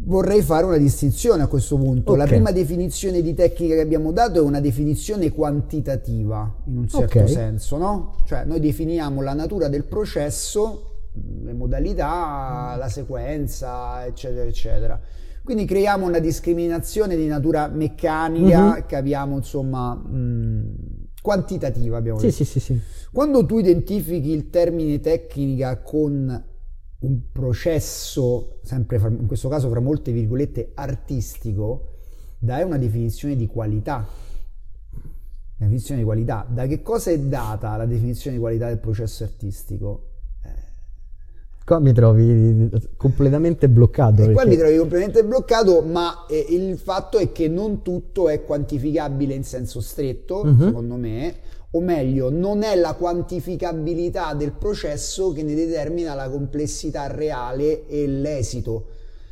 vorrei, 0.05 0.41
fare 0.41 0.65
una 0.65 0.77
distinzione 0.77 1.43
a 1.43 1.49
questo 1.49 1.77
punto. 1.77 2.13
Okay. 2.13 2.25
La 2.25 2.31
prima 2.31 2.53
definizione 2.53 3.21
di 3.21 3.35
tecnica 3.35 3.75
che 3.75 3.81
abbiamo 3.81 4.13
dato 4.13 4.39
è 4.39 4.43
una 4.43 4.61
definizione 4.61 5.33
quantitativa, 5.33 6.55
in 6.67 6.79
un 6.79 6.89
certo 6.89 7.19
okay. 7.19 7.29
senso, 7.29 7.77
no? 7.77 8.15
Cioè 8.25 8.45
noi 8.45 8.61
definiamo 8.61 9.23
la 9.23 9.35
natura 9.35 9.69
del 9.69 9.85
processo, 9.85 11.09
le 11.43 11.53
modalità, 11.53 12.77
la 12.79 12.89
sequenza, 12.89 14.07
eccetera, 14.07 14.45
eccetera. 14.45 15.01
Quindi 15.43 15.65
creiamo 15.65 16.07
una 16.07 16.21
discriminazione 16.21 17.17
di 17.17 17.27
natura 17.27 17.69
meccanica, 17.69 18.71
mm-hmm. 18.71 18.87
capiamo 18.87 19.37
insomma 19.37 19.95
mh, 19.95 20.77
quantitativa 21.21 21.97
abbiamo 21.97 22.19
Sì, 22.19 22.27
detto. 22.27 22.37
sì, 22.37 22.45
sì, 22.45 22.61
sì. 22.61 22.81
Quando 23.13 23.45
tu 23.45 23.59
identifichi 23.59 24.31
il 24.31 24.49
termine 24.49 25.01
tecnica 25.01 25.81
con 25.83 26.53
un 27.05 27.21
processo, 27.33 28.59
sempre 28.63 28.99
fra- 28.99 29.09
in 29.09 29.27
questo 29.27 29.49
caso 29.49 29.69
fra 29.69 29.81
molte 29.81 30.13
virgolette, 30.13 30.71
artistico, 30.75 31.93
dai 32.39 32.63
una 32.63 32.79
definizione 32.79 33.37
di 33.37 33.47
qualità. 33.47 34.07
Una 35.57 35.69
definizione 35.69 36.01
di 36.01 36.07
qualità. 36.07 36.47
Da 36.49 36.67
che 36.67 36.83
cosa 36.83 37.11
è 37.11 37.19
data 37.19 37.77
la 37.77 37.87
definizione 37.87 38.37
di 38.37 38.43
qualità 38.43 38.69
del 38.69 38.79
processo 38.79 39.25
artistico? 39.25 40.09
Qua 41.65 41.79
mi 41.79 41.95
trovi 41.95 42.69
completamente 42.99 43.71
bloccato. 43.71 44.23
E 44.23 44.33
qua 44.33 44.43
perché- 44.43 44.49
mi 44.51 44.57
trovi 44.57 44.77
completamente 44.77 45.25
bloccato, 45.25 45.81
ma 45.81 46.27
eh, 46.29 46.47
il 46.51 46.77
fatto 46.77 47.17
è 47.17 47.33
che 47.33 47.49
non 47.49 47.81
tutto 47.81 48.29
è 48.29 48.45
quantificabile 48.45 49.33
in 49.33 49.45
senso 49.45 49.81
stretto, 49.81 50.45
Mhm. 50.45 50.67
secondo 50.67 50.97
me, 50.97 51.35
o 51.77 51.81
meglio, 51.81 52.31
non 52.31 52.63
è 52.63 52.77
la 52.77 52.95
quantificabilità 52.95 54.35
del 54.35 54.53
processo 54.53 55.33
che 55.33 55.43
ne 55.43 55.55
determina 55.55 56.15
la 56.15 56.29
complessità 56.29 57.07
reale 57.09 57.87
e 57.89 58.07
l'esito. 58.07 58.85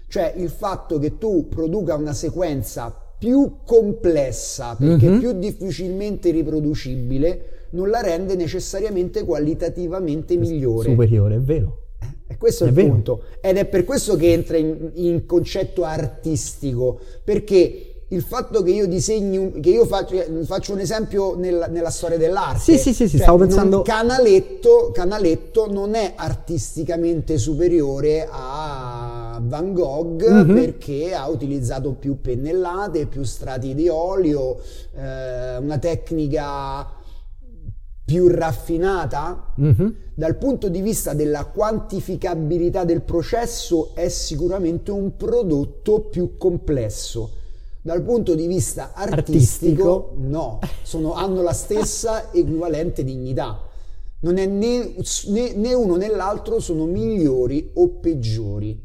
Cioè 0.08 0.34
il 0.36 0.50
fatto 0.50 0.98
che 0.98 1.18
tu 1.18 1.48
produca 1.48 1.94
una 1.94 2.12
sequenza 2.12 2.94
più 3.18 3.58
complessa, 3.64 4.74
perché 4.76 5.08
Mhm. 5.08 5.18
più 5.20 5.32
difficilmente 5.38 6.30
riproducibile, 6.32 7.66
non 7.70 7.88
la 7.88 8.00
rende 8.00 8.34
necessariamente 8.34 9.24
qualitativamente 9.24 10.36
migliore. 10.36 10.90
superiore, 10.90 11.36
è 11.36 11.40
vero. 11.40 11.78
E 12.26 12.36
questo 12.36 12.64
è, 12.64 12.66
È 12.66 12.70
il 12.70 12.74
vero. 12.76 12.88
punto. 12.88 13.22
Ed 13.40 13.56
è 13.56 13.64
per 13.66 13.84
questo 13.84 14.16
che 14.16 14.32
entra 14.32 14.56
in, 14.56 14.90
in 14.94 15.26
concetto 15.26 15.84
artistico, 15.84 16.98
perché 17.22 17.91
il 18.12 18.20
fatto 18.22 18.62
che 18.62 18.70
io 18.70 18.86
disegni, 18.86 19.60
che 19.60 19.70
io 19.70 19.86
faccio, 19.86 20.22
faccio 20.44 20.72
un 20.74 20.80
esempio 20.80 21.34
nella, 21.34 21.66
nella 21.66 21.88
storia 21.90 22.18
dell'arte. 22.18 22.60
Sì, 22.60 22.78
sì, 22.78 22.92
sì, 22.92 23.08
sì, 23.08 23.16
Cioè, 23.16 23.22
stavo 23.22 23.38
pensando- 23.38 23.82
Canaletto, 23.82 24.90
Canaletto 24.92 25.70
non 25.72 25.94
è 25.94 26.12
artisticamente 26.14 27.38
superiore 27.38 28.28
a 28.30 29.40
Van 29.42 29.72
Gogh 29.72 30.22
Mhm. 30.28 30.54
perché 30.54 31.14
ha 31.14 31.26
utilizzato 31.28 31.92
più 31.92 32.20
pennellate, 32.20 33.06
più 33.06 33.22
strati 33.22 33.74
di 33.74 33.88
olio, 33.88 34.58
eh, 34.94 35.56
una 35.56 35.78
tecnica 35.78 36.86
più 38.04 38.28
raffinata. 38.28 39.52
Mhm. 39.56 39.94
Dal 40.14 40.36
punto 40.36 40.68
di 40.68 40.82
vista 40.82 41.14
della 41.14 41.46
quantificabilità 41.46 42.84
del 42.84 43.00
processo 43.00 43.92
è 43.94 44.08
sicuramente 44.08 44.90
un 44.90 45.16
prodotto 45.16 46.00
più 46.00 46.36
complesso. 46.36 47.30
Dal 47.84 48.02
punto 48.02 48.36
di 48.36 48.46
vista 48.46 48.92
artistico, 48.94 50.12
Artistico. 50.12 50.14
no, 50.18 50.58
sono- 50.82 51.14
hanno 51.14 51.42
la 51.42 51.52
stessa 51.52 52.30
equivalente 52.32 53.02
dignità. 53.02 53.60
Non 54.20 54.36
è 54.38 54.46
né, 54.46 54.94
né- 55.30 55.54
né 55.56 55.74
uno 55.74 55.96
né 55.96 56.06
l'altro 56.08 56.60
sono 56.60 56.84
migliori 56.86 57.72
o 57.74 57.88
peggiori. 57.98 58.80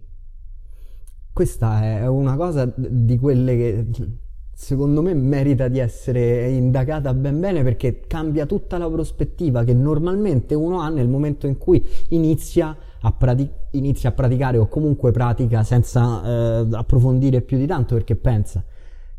Questa 1.32 1.84
è 1.84 2.08
una 2.08 2.36
cosa 2.36 2.74
di 2.76 3.20
quelle 3.20 3.56
che 3.56 3.86
secondo 4.56 5.04
me 5.04 5.14
merita 5.14 5.68
di 5.68 5.78
essere 5.78 6.50
indagata 6.50 7.14
ben 7.14 7.40
bene 7.40 7.62
perché 7.62 8.00
cambia 8.08 8.48
tutta 8.48 8.80
la 8.80 8.90
prospettiva 8.90 9.64
che 9.64 9.76
normalmente 9.76 10.56
uno 10.56 10.80
ha 10.80 10.90
nel 10.90 11.08
momento 11.08 11.46
in 11.46 11.60
cui 11.60 11.86
inizia 12.10 12.76
a, 13.02 13.12
prati- 13.12 13.48
inizia 13.74 14.10
a 14.10 14.14
praticare 14.14 14.58
o 14.58 14.66
comunque 14.68 15.12
pratica 15.12 15.62
senza 15.64 16.24
eh, 16.62 16.68
approfondire 16.72 17.42
più 17.42 17.60
di 17.60 17.68
tanto 17.68 17.94
perché 17.94 18.16
pensa 18.16 18.64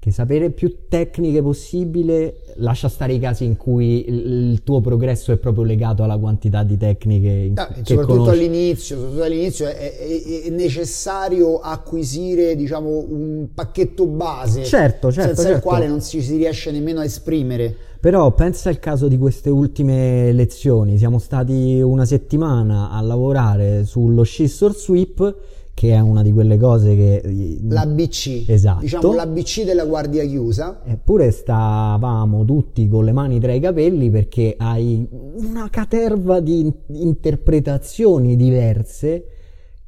che 0.01 0.13
sapere 0.13 0.51
più 0.51 0.87
tecniche 0.89 1.43
possibile 1.43 2.37
lascia 2.59 2.89
stare 2.89 3.15
i 3.15 3.19
casi 3.19 3.45
in 3.45 3.57
cui 3.57 4.09
il, 4.09 4.51
il 4.53 4.63
tuo 4.63 4.81
progresso 4.81 5.33
è 5.33 5.37
proprio 5.39 5.65
legato 5.65 6.05
alla 6.05 6.17
quantità 6.19 6.63
di 6.63 6.77
tecniche 6.77 7.29
in- 7.29 7.59
Ah, 7.59 7.67
che 7.67 7.81
soprattutto 7.83 8.19
conosci. 8.19 8.31
all'inizio, 8.39 8.97
soprattutto 8.97 9.23
all'inizio 9.25 9.67
è, 9.67 9.73
è- 9.75 10.43
è 10.45 10.51
necessario 10.51 11.59
acquisire 11.59 12.55
diciamo, 12.55 13.07
un 13.09 13.49
pacchetto 13.53 14.07
base 14.07 14.65
Certo, 14.65 15.11
certo, 15.11 15.35
senza 15.35 15.43
il 15.43 15.55
certo. 15.55 15.69
quale 15.69 15.89
non 15.89 16.01
ci 16.01 16.23
si 16.23 16.37
riesce 16.37 16.71
nemmeno 16.71 17.01
a 17.01 17.05
esprimere. 17.05 17.75
Però 18.01 18.33
pensa 18.33 18.69
al 18.69 18.79
caso 18.79 19.09
di 19.09 19.19
queste 19.19 19.51
ultime 19.51 20.31
lezioni, 20.31 20.97
siamo 20.99 21.19
stati 21.19 21.81
una 21.81 22.05
settimana 22.05 22.91
a 22.93 23.01
lavorare 23.01 23.85
sullo 23.85 24.23
scissor 24.23 24.73
sweep, 24.77 25.35
che 25.79 25.93
è 25.93 26.01
una 26.01 26.25
di 26.25 26.33
quelle 26.33 26.59
cose 26.59 26.97
che... 26.97 27.59
L'ABC, 27.63 28.49
Esatto. 28.49 28.81
diciamo 28.81 29.13
l'ABC 29.13 29.63
della 29.63 29.85
guardia 29.85 30.25
chiusa. 30.25 30.81
Eppure 30.85 31.31
stavamo 31.31 32.45
tutti 32.45 32.89
con 32.89 33.05
le 33.05 33.13
mani 33.13 33.39
tra 33.39 33.53
i 33.53 33.61
capelli 33.61 34.11
perché 34.11 34.57
hai 34.59 35.07
una 35.37 35.71
caterva 35.71 36.41
di 36.41 36.59
in- 36.59 36.75
interpretazioni 36.89 38.35
diverse 38.35 39.25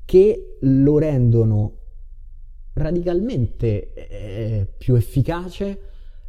che 0.04 0.58
lo 0.60 0.98
rendono 0.98 1.72
radicalmente 2.74 3.92
eh, 3.92 4.68
più 4.78 4.94
efficace, 4.94 5.80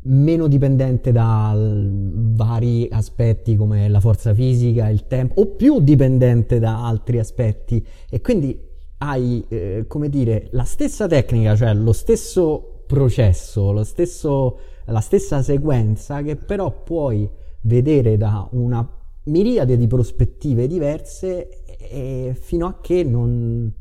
meno 0.05 0.47
dipendente 0.47 1.11
da 1.11 1.55
vari 1.55 2.87
aspetti 2.89 3.55
come 3.55 3.87
la 3.89 3.99
forza 3.99 4.33
fisica, 4.33 4.89
il 4.89 5.05
tempo, 5.05 5.41
o 5.41 5.45
più 5.49 5.81
dipendente 5.81 6.57
da 6.57 6.83
altri 6.83 7.19
aspetti. 7.19 7.85
E 8.09 8.21
quindi 8.21 8.69
hai, 9.03 9.43
eh, 9.49 9.85
come 9.87 10.09
dire, 10.09 10.47
la 10.51 10.63
stessa 10.63 11.07
tecnica, 11.07 11.55
cioè 11.55 11.73
lo 11.73 11.93
stesso 11.93 12.83
processo, 12.85 13.71
lo 13.71 13.83
stesso, 13.83 14.57
la 14.85 14.99
stessa 14.99 15.41
sequenza 15.41 16.21
che 16.21 16.35
però 16.35 16.71
puoi 16.83 17.27
vedere 17.61 18.17
da 18.17 18.47
una 18.51 18.87
miriade 19.23 19.77
di 19.77 19.87
prospettive 19.87 20.67
diverse 20.67 21.63
e 21.79 22.35
fino 22.39 22.67
a 22.67 22.77
che 22.79 23.03
non... 23.03 23.71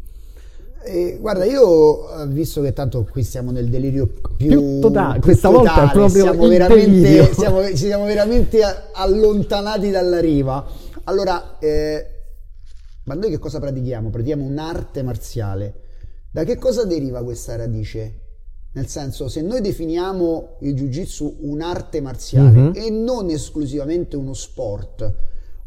E, 0.83 1.19
guarda, 1.21 1.45
io 1.45 2.23
eh, 2.23 2.27
visto 2.29 2.63
che 2.63 2.73
tanto 2.73 3.07
qui 3.11 3.23
siamo 3.23 3.51
nel 3.51 3.69
delirio 3.69 4.07
più, 4.07 4.49
Più 4.49 4.79
tota- 4.81 5.13
più 5.13 5.21
questa 5.21 5.51
volta 5.51 5.71
è 5.71 5.75
totale, 5.75 5.93
proprio 5.93 6.23
siamo 6.23 6.49
veramente, 6.49 7.35
siamo, 7.35 7.67
ci 7.67 7.77
siamo 7.77 8.05
veramente 8.05 8.61
allontanati 8.95 9.91
dalla 9.91 10.21
riva. 10.21 10.67
Allora, 11.05 11.59
eh, 11.59 12.20
ma 13.05 13.15
noi 13.15 13.31
che 13.31 13.39
cosa 13.39 13.59
pratichiamo? 13.61 14.11
Pratichiamo 14.11 14.45
un'arte 14.45 15.03
marziale. 15.03 15.75
Da 16.31 16.45
che 16.45 16.57
cosa 16.57 16.85
deriva 16.85 17.23
questa 17.23 17.57
radice? 17.57 18.21
Nel 18.73 18.87
senso, 18.87 19.29
se 19.29 19.41
noi 19.43 19.61
definiamo 19.61 20.57
il 20.61 20.75
jiu-jitsu 20.75 21.39
un'arte 21.41 22.01
marziale 22.01 22.51
Mhm. 22.69 22.73
e 22.77 22.89
non 22.91 23.29
esclusivamente 23.31 24.15
uno 24.17 24.33
sport, 24.33 25.13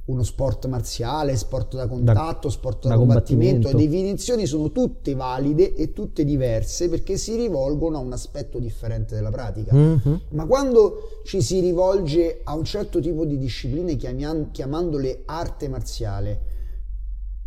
uno 0.05 0.23
sport 0.23 0.67
marziale, 0.67 1.35
sport 1.35 1.75
da 1.75 1.87
contatto, 1.87 2.49
sport 2.49 2.83
da, 2.83 2.89
da 2.89 2.95
combattimento, 2.95 3.67
combattimento. 3.67 3.77
le 3.77 3.89
definizioni 3.89 4.45
sono 4.45 4.71
tutte 4.71 5.15
valide 5.15 5.75
e 5.75 5.91
tutte 5.91 6.23
diverse 6.23 6.87
perché 6.87 7.17
si 7.17 7.35
rivolgono 7.35 7.97
a 7.97 7.99
un 8.01 8.13
aspetto 8.13 8.57
differente 8.59 9.15
della 9.15 9.31
pratica. 9.31 9.73
Mhm. 9.75 10.21
Ma 10.29 10.45
quando 10.45 11.21
ci 11.25 11.41
si 11.41 11.59
rivolge 11.59 12.39
a 12.43 12.53
un 12.55 12.63
certo 12.63 13.01
tipo 13.01 13.25
di 13.25 13.37
discipline 13.37 13.97
chiamian- 13.97 14.51
chiamandole 14.51 15.23
arte 15.25 15.67
marziale, 15.67 16.39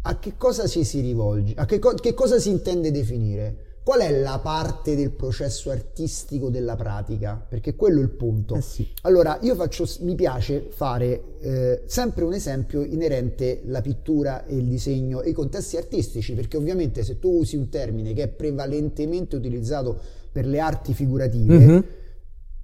a 0.07 0.19
che 0.19 0.35
cosa 0.37 0.67
ci 0.67 0.85
si 0.85 1.01
rivolge? 1.01 1.55
A 1.57 1.65
che, 1.65 1.79
co- 1.79 1.95
che 1.95 2.15
cosa 2.15 2.39
si 2.39 2.51
intende 2.51 2.91
definire? 2.91 3.65
Qual 3.87 4.01
è 4.01 4.21
la 4.21 4.41
parte 4.43 4.97
del 4.97 5.13
processo 5.13 5.71
artistico 5.71 6.51
della 6.51 6.75
pratica? 6.75 7.35
Perché 7.49 7.77
quello 7.77 8.01
è 8.01 8.03
il 8.03 8.11
punto. 8.11 8.57
Eh 8.57 8.61
sì. 8.61 8.89
Allora, 9.03 9.39
io 9.43 9.55
faccio, 9.55 9.85
mi 10.01 10.17
piace 10.17 10.67
fare 10.71 11.39
eh, 11.39 11.83
sempre 11.87 12.25
un 12.25 12.33
esempio 12.33 12.83
inerente 12.83 13.63
alla 13.65 13.81
pittura 13.83 14.45
e 14.45 14.57
il 14.57 14.65
disegno 14.67 15.23
e 15.23 15.31
i 15.31 15.33
contesti 15.33 15.77
artistici, 15.77 16.35
perché 16.35 16.57
ovviamente 16.57 17.05
se 17.05 17.21
tu 17.21 17.39
usi 17.39 17.55
un 17.57 17.69
termine 17.69 18.13
che 18.13 18.25
è 18.25 18.29
prevalentemente 18.29 19.37
utilizzato 19.37 19.97
per 20.33 20.47
le 20.47 20.59
arti 20.59 20.93
figurative, 20.93 21.57
Mhm. 21.57 21.85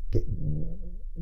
che 0.09 0.24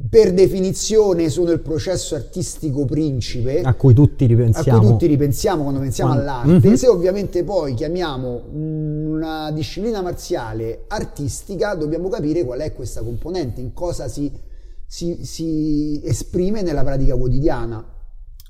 per 0.08 0.32
definizione 0.32 1.28
sono 1.30 1.50
il 1.50 1.58
processo 1.60 2.14
artistico 2.14 2.84
principe, 2.84 3.60
A 3.62 3.74
cui 3.74 3.92
tutti 3.92 4.22
a 4.22 4.26
ripensiamo. 4.28 4.78
cui 4.78 4.88
tutti 4.88 5.06
ripensiamo 5.06 5.62
quando 5.62 5.80
pensiamo 5.80 6.12
Quando- 6.12 6.30
all'arte, 6.30 6.68
Mhm. 6.68 6.74
se 6.76 6.86
ovviamente 6.86 7.42
poi 7.42 7.74
chiamiamo 7.74 8.44
una 8.52 9.50
disciplina 9.50 10.00
marziale 10.00 10.84
artistica, 10.86 11.74
dobbiamo 11.74 12.08
capire 12.08 12.44
qual 12.44 12.60
è 12.60 12.72
questa 12.72 13.02
componente, 13.02 13.60
in 13.60 13.72
cosa 13.72 14.06
si, 14.06 14.30
si- 14.86 15.24
si 15.24 16.00
esprime 16.04 16.62
nella 16.62 16.84
pratica 16.84 17.16
quotidiana. 17.16 17.84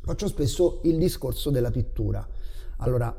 Faccio 0.02 0.28
spesso 0.28 0.80
il 0.84 0.98
discorso 0.98 1.48
della 1.50 1.70
pittura. 1.70 2.26
Allora, 2.78 3.14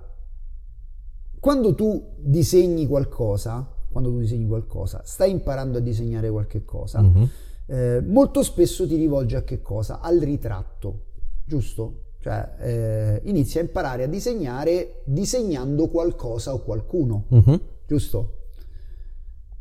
quando 1.40 1.74
tu 1.74 2.04
disegni 2.20 2.86
qualcosa, 2.86 3.68
quando 3.92 4.10
tu 4.12 4.20
disegni 4.20 4.46
qualcosa, 4.48 5.02
stai 5.06 5.32
imparando 5.32 5.80
a 5.80 5.82
disegnare 5.82 6.30
qualche 6.30 6.64
cosa, 6.64 7.02
Mhm. 7.02 7.30
Eh, 7.68 8.02
molto 8.02 8.44
spesso 8.44 8.88
ti 8.88 8.96
rivolgi 8.96 9.36
a 9.36 9.44
che 9.44 9.62
cosa? 9.62 10.00
Al 10.00 10.20
ritratto, 10.20 11.06
giusto? 11.46 12.04
Cioè, 12.20 12.56
eh, 12.60 13.22
inizi 13.26 13.58
a 13.58 13.62
imparare 13.62 14.04
a 14.04 14.08
disegnare 14.08 15.02
disegnando 15.06 15.88
qualcosa 15.88 16.54
o 16.54 16.62
qualcuno, 16.62 17.26
Mhm. 17.30 17.62
giusto? 17.88 18.36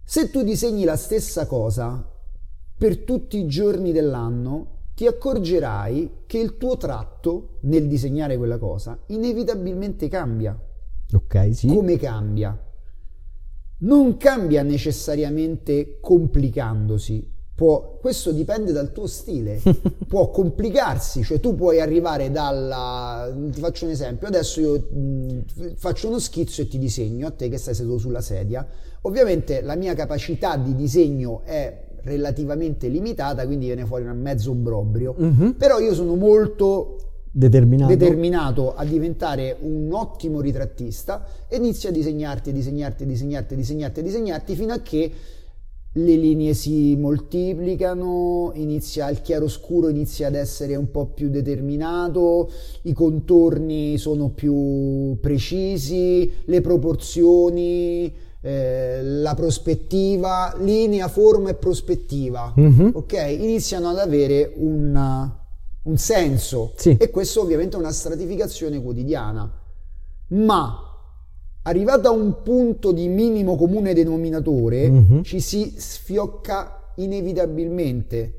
Se 0.04 0.30
tu 0.30 0.42
disegni 0.42 0.84
la 0.84 0.96
stessa 0.96 1.46
cosa 1.46 2.04
per 2.76 2.98
tutti 3.04 3.38
i 3.38 3.46
giorni 3.46 3.92
dell'anno, 3.92 4.78
ti 4.94 5.06
accorgerai 5.06 6.24
che 6.26 6.38
il 6.38 6.56
tuo 6.58 6.76
tratto 6.76 7.58
nel 7.62 7.86
disegnare 7.86 8.36
quella 8.36 8.58
cosa 8.58 8.98
inevitabilmente 9.06 10.08
cambia. 10.08 10.58
Ok, 11.12 11.54
sì. 11.54 11.68
Come 11.68 11.96
cambia? 11.96 12.58
Non 13.78 14.16
cambia 14.18 14.62
necessariamente 14.62 15.98
complicandosi, 16.00 17.26
Può, 17.60 17.98
questo 18.00 18.32
dipende 18.32 18.72
dal 18.72 18.90
tuo 18.90 19.06
stile, 19.06 19.60
può 20.08 20.30
complicarsi, 20.30 21.22
cioè 21.22 21.40
tu 21.40 21.54
puoi 21.54 21.78
arrivare 21.78 22.30
dalla... 22.30 23.30
ti 23.50 23.60
faccio 23.60 23.84
un 23.84 23.90
esempio, 23.90 24.28
adesso 24.28 24.60
io 24.62 24.78
mh, 24.78 25.74
faccio 25.76 26.08
uno 26.08 26.18
schizzo 26.18 26.62
e 26.62 26.68
ti 26.68 26.78
disegno 26.78 27.26
a 27.26 27.32
te 27.32 27.50
che 27.50 27.58
stai 27.58 27.74
seduto 27.74 27.98
sulla 27.98 28.22
sedia, 28.22 28.66
ovviamente 29.02 29.60
la 29.60 29.76
mia 29.76 29.92
capacità 29.92 30.56
di 30.56 30.74
disegno 30.74 31.42
è 31.44 31.84
relativamente 32.04 32.88
limitata, 32.88 33.44
quindi 33.44 33.66
viene 33.66 33.84
fuori 33.84 34.06
un 34.06 34.18
mezzo 34.18 34.52
obbrobrio, 34.52 35.14
mm-hmm. 35.20 35.50
però 35.50 35.80
io 35.80 35.92
sono 35.92 36.14
molto 36.14 36.96
determinato. 37.30 37.94
determinato. 37.94 38.74
a 38.74 38.86
diventare 38.86 39.54
un 39.60 39.92
ottimo 39.92 40.40
ritrattista 40.40 41.26
e 41.46 41.56
inizio 41.56 41.90
a 41.90 41.92
disegnarti, 41.92 42.52
disegnarti, 42.52 43.02
a 43.02 43.06
disegnarti, 43.06 43.54
disegnarti, 43.54 44.02
disegnarti 44.02 44.54
fino 44.54 44.72
a 44.72 44.78
che 44.78 45.12
le 45.94 46.14
linee 46.14 46.54
si 46.54 46.94
moltiplicano, 46.96 48.52
inizia 48.54 49.10
il 49.10 49.22
chiaroscuro 49.22 49.88
inizia 49.88 50.28
ad 50.28 50.36
essere 50.36 50.76
un 50.76 50.90
po' 50.90 51.06
più 51.06 51.30
determinato, 51.30 52.50
i 52.82 52.92
contorni 52.92 53.98
sono 53.98 54.28
più 54.28 55.18
precisi, 55.20 56.32
le 56.44 56.60
proporzioni, 56.60 58.12
eh, 58.40 59.02
la 59.02 59.34
prospettiva, 59.34 60.54
linea, 60.60 61.08
forma 61.08 61.50
e 61.50 61.54
prospettiva, 61.54 62.54
mm-hmm. 62.58 62.90
ok? 62.92 63.36
Iniziano 63.38 63.88
ad 63.88 63.98
avere 63.98 64.52
un, 64.56 65.30
un 65.82 65.96
senso 65.96 66.72
sì. 66.76 66.96
e 66.96 67.10
questo 67.10 67.40
ovviamente 67.40 67.76
è 67.76 67.80
una 67.80 67.92
stratificazione 67.92 68.80
quotidiana. 68.80 69.58
Ma 70.28 70.89
arrivato 71.62 72.08
a 72.08 72.12
un 72.12 72.42
punto 72.42 72.92
di 72.92 73.08
minimo 73.08 73.56
comune 73.56 73.92
denominatore, 73.92 74.88
mm-hmm. 74.88 75.22
ci 75.22 75.40
si 75.40 75.74
sfiocca 75.76 76.92
inevitabilmente 76.96 78.34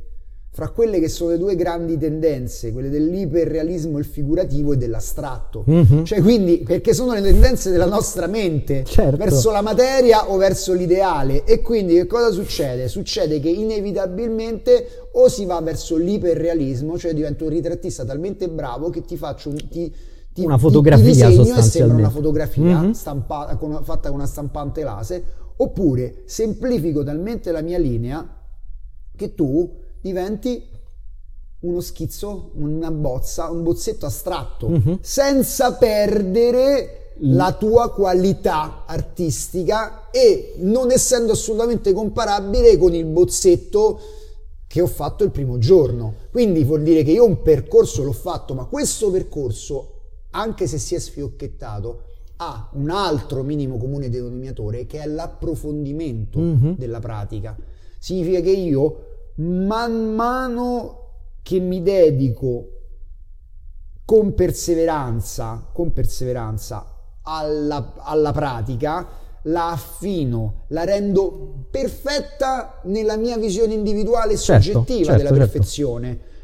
fra 0.54 0.68
quelle 0.68 1.00
che 1.00 1.08
sono 1.08 1.30
le 1.32 1.38
due 1.38 1.56
grandi 1.56 1.98
tendenze, 1.98 2.74
quelle 2.74 2.90
dell'iperrealismo 2.90 3.98
il 3.98 4.04
figurativo 4.04 4.74
e 4.74 4.78
dell'astratto. 4.78 5.64
Mm-hmm. 5.70 6.04
Cioè, 6.04 6.22
quindi, 6.22 6.58
perché 6.58 6.94
sono 6.94 7.14
le 7.14 7.22
tendenze 7.22 7.72
della 7.72 7.86
nostra 7.86 8.28
mente 8.28 8.84
certo. 8.84 9.16
verso 9.16 9.50
la 9.52 9.62
materia 9.62 10.30
o 10.30 10.36
verso 10.36 10.74
l'ideale. 10.74 11.46
E 11.46 11.62
quindi 11.62 11.94
che 11.94 12.06
cosa 12.06 12.32
succede? 12.32 12.90
Succede 12.90 13.40
che 13.40 13.48
inevitabilmente 13.48 15.08
o 15.14 15.30
si 15.30 15.46
va 15.46 15.62
verso 15.62 15.96
l'iperrealismo, 15.96 16.98
cioè 16.98 17.14
divento 17.14 17.46
un 17.46 17.52
ritrattista 17.52 18.04
talmente 18.04 18.50
bravo 18.50 18.90
che 18.90 19.04
ti 19.04 19.16
faccio 19.16 19.50
un, 19.50 19.70
ti, 19.70 19.94
ti, 20.34 20.44
una 20.44 20.58
fotografia 20.58 21.28
ti, 21.28 21.32
ti 21.32 21.38
sostanzialmente. 21.38 21.70
sembra 21.70 21.98
una 21.98 22.10
fotografia 22.10 22.82
mm-hmm. 22.82 22.92
stampa, 22.92 23.58
con, 23.58 23.84
fatta 23.84 24.10
con 24.10 24.18
una 24.18 24.28
stampante 24.28 24.84
laser, 24.84 25.24
oppure 25.58 26.24
semplifico 26.26 27.04
talmente 27.04 27.52
la 27.52 27.62
mia 27.62 27.78
linea 27.78 28.40
che 29.16 29.36
tu 29.36 29.70
diventi 30.02 30.70
uno 31.62 31.80
schizzo, 31.80 32.52
una 32.56 32.90
bozza, 32.90 33.52
un 33.52 33.62
bozzetto 33.62 34.06
astratto, 34.06 34.70
mm-hmm. 34.70 34.94
senza 35.02 35.74
perdere 35.74 37.14
la 37.24 37.54
tua 37.54 37.92
qualità 37.92 38.84
artistica 38.88 40.10
e 40.10 40.56
non 40.58 40.90
essendo 40.90 41.34
assolutamente 41.34 41.94
comparabile 41.94 42.78
con 42.78 42.96
il 42.96 43.06
bozzetto 43.06 44.00
che 44.66 44.82
ho 44.82 44.88
fatto 44.88 45.24
il 45.24 45.30
primo 45.30 45.60
giorno. 45.60 46.16
Quindi 46.32 46.64
vuol 46.64 46.82
dire 46.82 47.04
che 47.04 47.12
io 47.12 47.26
un 47.26 47.42
percorso 47.44 48.04
l'ho 48.04 48.14
fatto, 48.14 48.56
ma 48.56 48.66
questo 48.66 49.12
percorso 49.12 50.01
anche 50.32 50.68
se 50.68 50.78
si 50.78 50.96
è 50.96 51.00
sfiocchettato, 51.00 52.04
ha 52.38 52.70
un 52.74 52.90
altro 52.90 53.44
minimo 53.44 53.78
comune 53.78 54.10
denominatore 54.10 54.86
che 54.88 55.02
è 55.02 55.06
l'approfondimento 55.06 56.40
mm-hmm. 56.40 56.74
della 56.74 57.00
pratica. 57.00 57.56
Significa 58.00 58.42
che 58.42 58.52
io 58.52 59.06
man 59.36 60.14
mano 60.16 60.98
che 61.44 61.60
mi 61.60 61.82
dedico 61.84 62.68
con 64.06 64.34
perseveranza, 64.34 65.70
con 65.72 65.94
perseveranza 65.94 66.86
alla, 67.22 67.94
alla 67.98 68.32
pratica, 68.32 69.08
la 69.44 69.72
affino, 69.72 70.66
la 70.70 70.84
rendo 70.84 71.68
perfetta 71.70 72.82
nella 72.86 73.18
mia 73.18 73.38
visione 73.38 73.74
individuale 73.74 74.34
e 74.34 74.38
certo, 74.38 74.64
soggettiva 74.64 75.14
certo, 75.14 75.18
della 75.18 75.30
certo. 75.30 75.46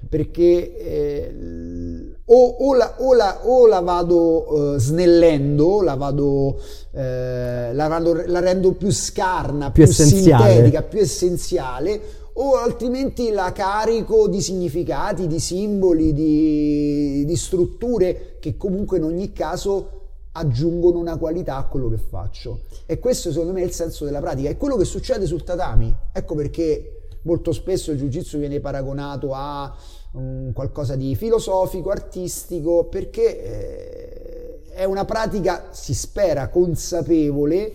Perché 0.08 0.78
eh, 0.78 2.15
o, 2.26 2.48
o, 2.60 2.74
la, 2.74 2.96
o, 2.98 3.13
la, 3.13 3.39
o 3.46 3.67
la, 3.67 3.80
vado 3.80 4.54
uh, 4.54 4.78
snellendo, 4.78 5.82
la, 5.82 5.96
vado, 5.96 6.60
eh, 6.91 7.74
la, 7.74 7.88
vado, 7.88 8.24
la, 8.26 8.39
rendo 8.39 8.74
più 8.74 8.91
scarna, 8.91 9.72
più, 9.72 9.84
più 9.84 9.93
sintetica, 9.93 10.84
più 10.84 11.00
essenziale, 11.00 12.02
o 12.34 12.56
altrimenti 12.56 13.32
la 13.32 13.52
carico 13.54 14.28
di 14.28 14.41
significati, 14.41 15.26
di 15.28 15.39
simboli, 15.39 16.13
di, 16.13 17.24
di 17.26 17.36
strutture 17.36 18.36
che 18.39 18.58
comunque 18.58 18.98
in 18.98 19.04
ogni 19.04 19.32
caso 19.32 19.91
aggiungono 20.34 21.00
una 21.00 21.17
qualità 21.17 21.56
a 21.56 21.65
quello 21.65 21.89
che 21.89 21.98
faccio. 21.98 22.60
E 22.86 23.00
questo 23.00 23.32
secondo 23.32 23.54
me 23.54 23.62
è 23.62 23.65
il 23.65 23.72
senso 23.72 24.06
della 24.06 24.20
pratica. 24.20 24.50
È 24.50 24.58
quello 24.58 24.76
che 24.76 24.86
succede 24.86 25.26
sul 25.26 25.43
tatami. 25.43 25.93
Ecco 26.12 26.36
perché 26.36 26.97
molto 27.28 27.52
spesso 27.52 27.92
il 27.92 27.98
jiu-jitsu 27.98 28.40
viene 28.40 28.62
paragonato 28.62 29.34
a 29.34 29.76
um, 30.13 30.54
qualcosa 30.54 30.96
di 30.96 31.13
filosofico, 31.16 31.90
artistico, 31.90 32.86
perché 32.86 34.63
eh, 34.63 34.72
è 34.72 34.86
una 34.86 35.04
pratica, 35.04 35.68
si 35.72 35.94
spera, 35.94 36.48
consapevole, 36.48 37.72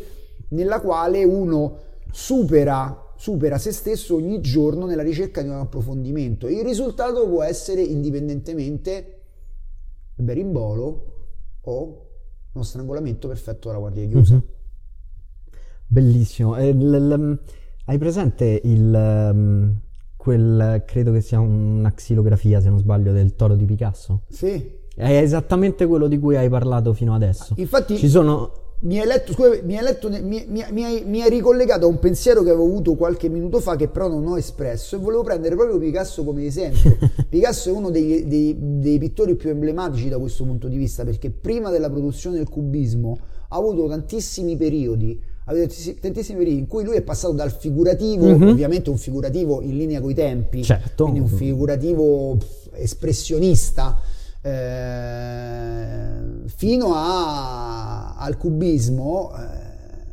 nella 0.49 0.81
quale 0.81 1.23
uno 1.25 1.79
supera 2.11 2.99
supera 3.23 3.57
se 3.57 3.71
stesso 3.71 4.17
ogni 4.17 4.41
giorno 4.41 4.85
nella 4.85 5.05
ricerca 5.05 5.43
di 5.43 5.49
un 5.49 5.55
approfondimento. 5.55 6.49
Il 6.49 6.65
risultato 6.65 7.29
può 7.29 7.45
essere 7.45 7.81
indipendentemente 7.81 9.21
il 10.17 10.25
berimbolo 10.25 11.05
o 11.61 12.07
uno 12.53 12.65
strangolamento 12.65 13.29
perfetto 13.29 13.69
dalla 13.69 13.79
guardia 13.79 14.09
chiusa. 14.09 14.35
Mm-hmm. 14.35 14.45
Bellissimo. 15.87 16.57
Eh, 16.57 16.73
l- 16.73 17.09
l- 17.09 17.39
hai 17.85 17.99
presente 17.99 18.61
il, 18.65 19.31
um, 19.33 19.75
quel, 20.17 20.83
credo 20.87 21.13
che 21.13 21.21
sia 21.21 21.41
una 21.41 21.93
xilografia, 21.93 22.61
se 22.61 22.69
non 22.69 22.79
sbaglio, 22.79 23.13
del 23.13 23.35
toro 23.35 23.55
di 23.55 23.65
Picasso? 23.65 24.23
Sì. 24.29 24.81
È 24.95 25.17
esattamente 25.17 25.87
quello 25.87 26.07
di 26.07 26.19
cui 26.19 26.37
hai 26.37 26.49
parlato 26.49 26.93
fino 26.93 27.15
adesso. 27.15 27.55
Infatti, 27.57 27.97
ci 27.97 28.09
sono 28.09 28.63
mi 28.83 28.99
hai, 28.99 29.07
letto, 29.07 29.33
scusa, 29.33 29.61
mi, 29.63 29.79
hai 29.79 29.85
letto, 29.85 30.09
mi, 30.09 30.21
mi, 30.21 30.45
mi, 30.49 30.85
hai, 30.85 31.05
mi, 31.07 31.23
hai, 31.23 31.31
ricollegato 31.31 31.87
a 31.87 31.89
un 31.89 32.01
pensiero 32.01 32.43
che 32.43 32.51
avevo 32.51 32.65
avuto 32.65 32.95
qualche 32.95 33.29
minuto 33.29 33.61
fa 33.61 33.77
che 33.77 33.87
però 33.87 34.09
non 34.09 34.27
ho 34.27 34.37
espresso 34.37 34.97
e 34.97 34.99
volevo 34.99 35.23
prendere 35.23 35.55
proprio 35.55 35.79
Picasso 35.79 36.25
come 36.25 36.45
esempio. 36.45 36.97
Picasso 37.31 37.69
è 37.69 37.73
uno 37.73 37.91
dei, 37.91 38.27
dei, 38.27 38.57
dei, 38.59 38.99
pittori 38.99 39.37
più 39.37 39.51
emblematici 39.51 40.09
da 40.09 40.19
questo 40.19 40.45
punto 40.45 40.67
di 40.67 40.77
vista 40.77 41.05
perché 41.05 41.31
prima 41.31 41.71
della 41.71 41.89
produzione 41.89 42.39
del 42.39 42.49
cubismo 42.49 43.19
ha 43.49 43.57
avuto 43.57 43.87
tantissimi 43.87 44.57
periodi 44.57 45.21
aveva 45.47 45.67
tantissimi 46.01 46.39
periodi 46.39 46.59
in 46.59 46.67
cui 46.67 46.85
lui 46.85 46.97
è 46.97 47.03
passato 47.03 47.33
dal 47.33 47.53
figurativo, 47.53 48.27
mm-hmm. 48.27 48.49
ovviamente 48.49 48.91
un 48.91 48.99
figurativo 48.99 49.61
in 49.61 49.77
linea 49.77 50.01
coi 50.01 50.15
tempi, 50.15 50.63
certo. 50.63 51.05
quindi 51.05 51.21
un 51.21 51.29
figurativo 51.29 52.39
espressionista, 52.75 54.01
eh, 54.41 56.11
fino 56.47 56.93
a, 56.95 58.17
al 58.17 58.37
cubismo. 58.37 59.33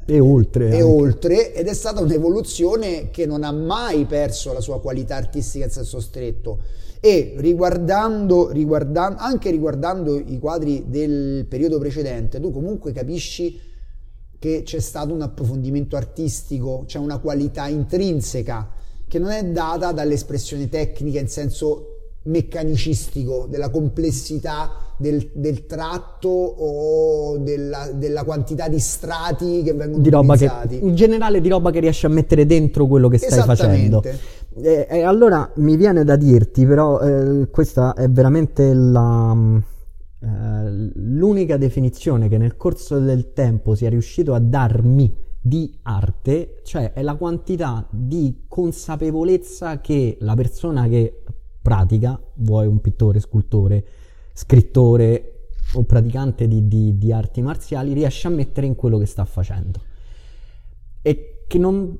Eh, 0.06 0.16
e 0.16 0.20
oltre. 0.20 0.70
E 0.70 0.82
oltre, 0.82 1.54
ed 1.54 1.68
è 1.68 1.74
stata 1.74 2.02
un'evoluzione 2.02 3.12
che 3.12 3.28
non 3.28 3.44
ha 3.44 3.52
mai 3.52 4.06
perso 4.06 4.52
la 4.54 4.62
sua 4.62 4.82
qualità 4.82 5.16
artistica 5.16 5.66
in 5.66 5.72
senso 5.72 6.00
stretto. 6.00 6.60
E 7.00 7.36
riguardando, 7.38 8.50
riguardando, 8.50 9.22
anche 9.22 9.52
riguardando 9.52 10.18
i 10.18 10.40
quadri 10.40 10.86
del 10.88 11.46
periodo 11.48 11.78
precedente, 11.78 12.40
tu 12.40 12.52
comunque 12.52 12.92
capisci 12.92 13.69
che 14.40 14.64
c'è 14.64 14.80
stato 14.80 15.14
un 15.14 15.22
approfondimento 15.22 15.98
artistico, 15.98 16.84
c'è 16.88 16.98
una 16.98 17.18
qualità 17.20 17.68
intrinseca 17.68 18.72
che 19.08 19.20
non 19.20 19.32
è 19.32 19.44
data 19.44 19.92
dall'espressione 19.92 20.70
tecnica 20.70 21.20
in 21.20 21.28
senso 21.28 21.96
meccanicistico, 22.24 23.48
della 23.50 23.70
complessità 23.70 24.72
del, 24.98 25.32
del 25.34 25.66
tratto 25.66 26.30
o 26.30 27.38
della, 27.38 27.90
della, 27.94 28.24
quantità 28.24 28.68
di 28.68 28.80
strati 28.80 29.62
che 29.64 29.74
vengono 29.74 30.04
di 30.04 30.10
roba 30.10 30.34
utilizzati. 30.34 30.80
Che, 30.80 30.86
in 30.86 30.96
generale 30.96 31.42
di 31.42 31.50
roba 31.50 31.72
che 31.72 31.80
riesci 31.80 32.06
a 32.06 32.10
mettere 32.10 32.46
dentro 32.46 32.86
quello 32.86 33.08
che 33.08 33.18
stai 33.18 33.42
facendo. 33.44 34.04
E, 34.62 34.88
e 34.90 35.02
allora 35.04 35.50
mi 35.56 35.76
viene 35.78 36.04
da 36.04 36.16
dirti, 36.16 36.66
però 36.66 37.00
eh, 37.00 37.50
questa 37.50 37.94
è 37.94 38.08
veramente 38.10 38.74
la 38.74 39.36
eh, 40.22 40.92
l'unica 40.96 41.56
definizione 41.56 42.28
che 42.28 42.38
nel 42.38 42.58
corso 42.58 43.00
del 43.00 43.32
tempo 43.32 43.74
sia 43.74 43.90
riuscito 43.90 44.34
a 44.34 44.40
darmi 44.40 45.16
di 45.42 45.74
arte, 45.84 46.60
cioè 46.64 46.92
è 46.92 47.02
la 47.02 47.16
quantità 47.16 47.88
di 47.90 48.44
consapevolezza 48.48 49.80
che 49.80 50.18
la 50.20 50.36
persona 50.36 50.88
che 50.88 51.24
pratica, 51.62 52.22
vuoi 52.36 52.68
un 52.68 52.82
pittore, 52.82 53.20
scultore, 53.20 53.86
scrittore 54.34 55.52
o 55.74 55.84
praticante 55.84 56.48
di, 56.48 56.68
di, 56.68 56.98
di 56.98 57.12
arti 57.14 57.42
marziali, 57.42 57.94
riesce 57.94 58.28
a 58.28 58.32
mettere 58.32 58.68
in 58.68 58.76
quello 58.76 58.98
che 58.98 59.06
sta 59.06 59.24
facendo. 59.24 59.80
E 61.02 61.44
che 61.48 61.58
non, 61.58 61.98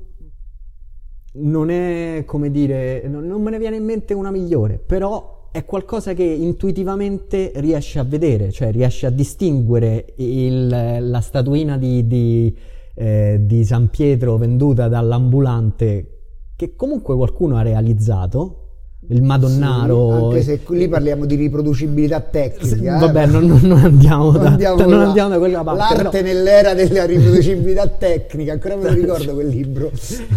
non 1.32 1.70
è, 1.70 2.24
come 2.26 2.50
dire, 2.50 3.06
non, 3.08 3.26
non 3.26 3.40
me 3.40 3.50
ne 3.50 3.58
viene 3.58 3.76
in 3.76 3.84
mente 3.84 4.12
una 4.12 4.30
migliore, 4.30 4.78
però 4.78 5.39
è 5.52 5.64
qualcosa 5.64 6.14
che 6.14 6.22
intuitivamente 6.22 7.52
riesce 7.56 7.98
a 7.98 8.04
vedere, 8.04 8.52
cioè 8.52 8.70
riesce 8.70 9.06
a 9.06 9.10
distinguere 9.10 10.14
il, 10.16 10.68
la 10.68 11.20
statuina 11.20 11.76
di, 11.76 12.06
di, 12.06 12.56
eh, 12.94 13.38
di 13.40 13.64
San 13.64 13.88
Pietro 13.88 14.36
venduta 14.36 14.88
dall'ambulante 14.88 16.18
che 16.54 16.76
comunque 16.76 17.16
qualcuno 17.16 17.56
ha 17.56 17.62
realizzato 17.62 18.69
il 19.08 19.22
Madonnaro. 19.22 20.08
Sì, 20.08 20.24
anche 20.24 20.42
se 20.42 20.74
lì 20.74 20.88
parliamo 20.88 21.24
di 21.24 21.34
riproducibilità 21.34 22.20
tecnica. 22.20 22.96
Eh, 22.96 23.00
vabbè, 23.00 23.26
non, 23.26 23.46
non, 23.62 23.78
andiamo 23.78 24.30
da, 24.30 24.48
andiamo 24.48 24.84
non 24.84 25.00
andiamo 25.00 25.30
da 25.30 25.38
quella 25.38 25.62
parte. 25.62 25.78
L'arte 25.78 26.22
però... 26.22 26.32
nell'era 26.32 26.74
della 26.74 27.06
riproducibilità 27.06 27.88
tecnica, 27.88 28.52
ancora 28.52 28.76
me 28.76 28.84
lo 28.84 28.94
ricordo 28.94 29.34
quel 29.34 29.48
libro. 29.48 29.90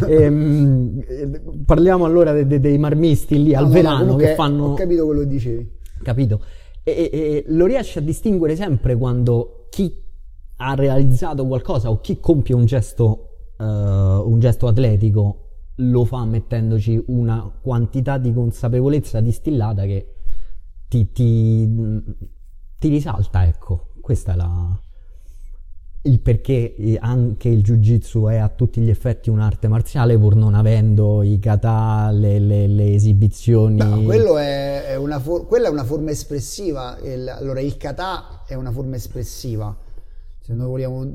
ehm, 0.08 1.63
parliamo 1.65 2.06
allora 2.06 2.32
de, 2.32 2.47
de, 2.47 2.60
dei 2.60 2.78
marmisti 2.78 3.41
lì 3.43 3.52
no, 3.52 3.60
al 3.60 3.65
no, 3.65 3.71
verano 3.71 4.15
che 4.15 4.34
fanno... 4.36 4.65
Ho 4.67 4.73
capito 4.73 5.06
quello 5.06 5.19
che 5.21 5.28
dicevi. 5.28 5.71
Capito. 6.02 6.41
E, 6.84 6.91
e, 6.91 7.10
e 7.12 7.43
lo 7.47 7.65
riesci 7.65 7.97
a 7.97 8.02
distinguere 8.02 8.56
sempre 8.56 8.95
quando 8.95 9.67
chi 9.69 10.02
ha 10.58 10.73
realizzato 10.76 11.45
qualcosa 11.45 11.89
o 11.89 11.99
chi 11.99 12.19
compie 12.19 12.56
un 12.56 12.65
gesto, 12.65 13.30
uh, 13.58 13.63
un 13.63 14.38
gesto 14.39 14.67
atletico 14.67 15.38
lo 15.76 16.06
fa 16.06 16.26
mettendoci 16.26 17.02
una 17.08 17.52
quantità 17.62 18.18
di 18.18 18.34
consapevolezza 18.34 19.20
distillata 19.22 19.84
che 19.84 20.14
ti, 20.88 21.12
ti, 21.12 22.04
ti 22.78 22.88
risalta, 22.90 23.46
ecco. 23.46 23.90
Questo 24.00 24.32
è 24.32 24.36
la, 24.36 24.80
il 26.04 26.20
perché 26.20 26.76
anche 27.00 27.48
il 27.48 27.62
jiu-jitsu 27.62 28.26
è 28.26 28.36
a 28.36 28.50
tutti 28.50 28.82
gli 28.82 28.90
effetti 28.90 29.30
un'arte 29.30 29.68
marziale 29.68 30.18
pur 30.18 30.36
non 30.36 30.54
avendo 30.54 31.24
i 31.24 31.40
kata, 31.40 32.12
le, 32.12 32.40
le, 32.40 32.68
le 32.68 32.94
esibizioni. 32.94 33.78
No, 33.78 34.38
è, 34.38 34.84
è 34.84 35.20
for- 35.20 35.48
quella 35.48 35.70
è 35.70 35.72
una 35.72 35.86
forma 35.86 36.12
espressiva. 36.12 37.00
Il, 37.02 37.28
allora, 37.30 37.62
il 37.62 37.78
kata 37.78 38.44
è 38.46 38.54
una 38.54 38.72
forma 38.72 38.96
espressiva 38.96 39.76
se 40.45 40.53
noi 40.53 40.67
vogliamo 40.67 41.10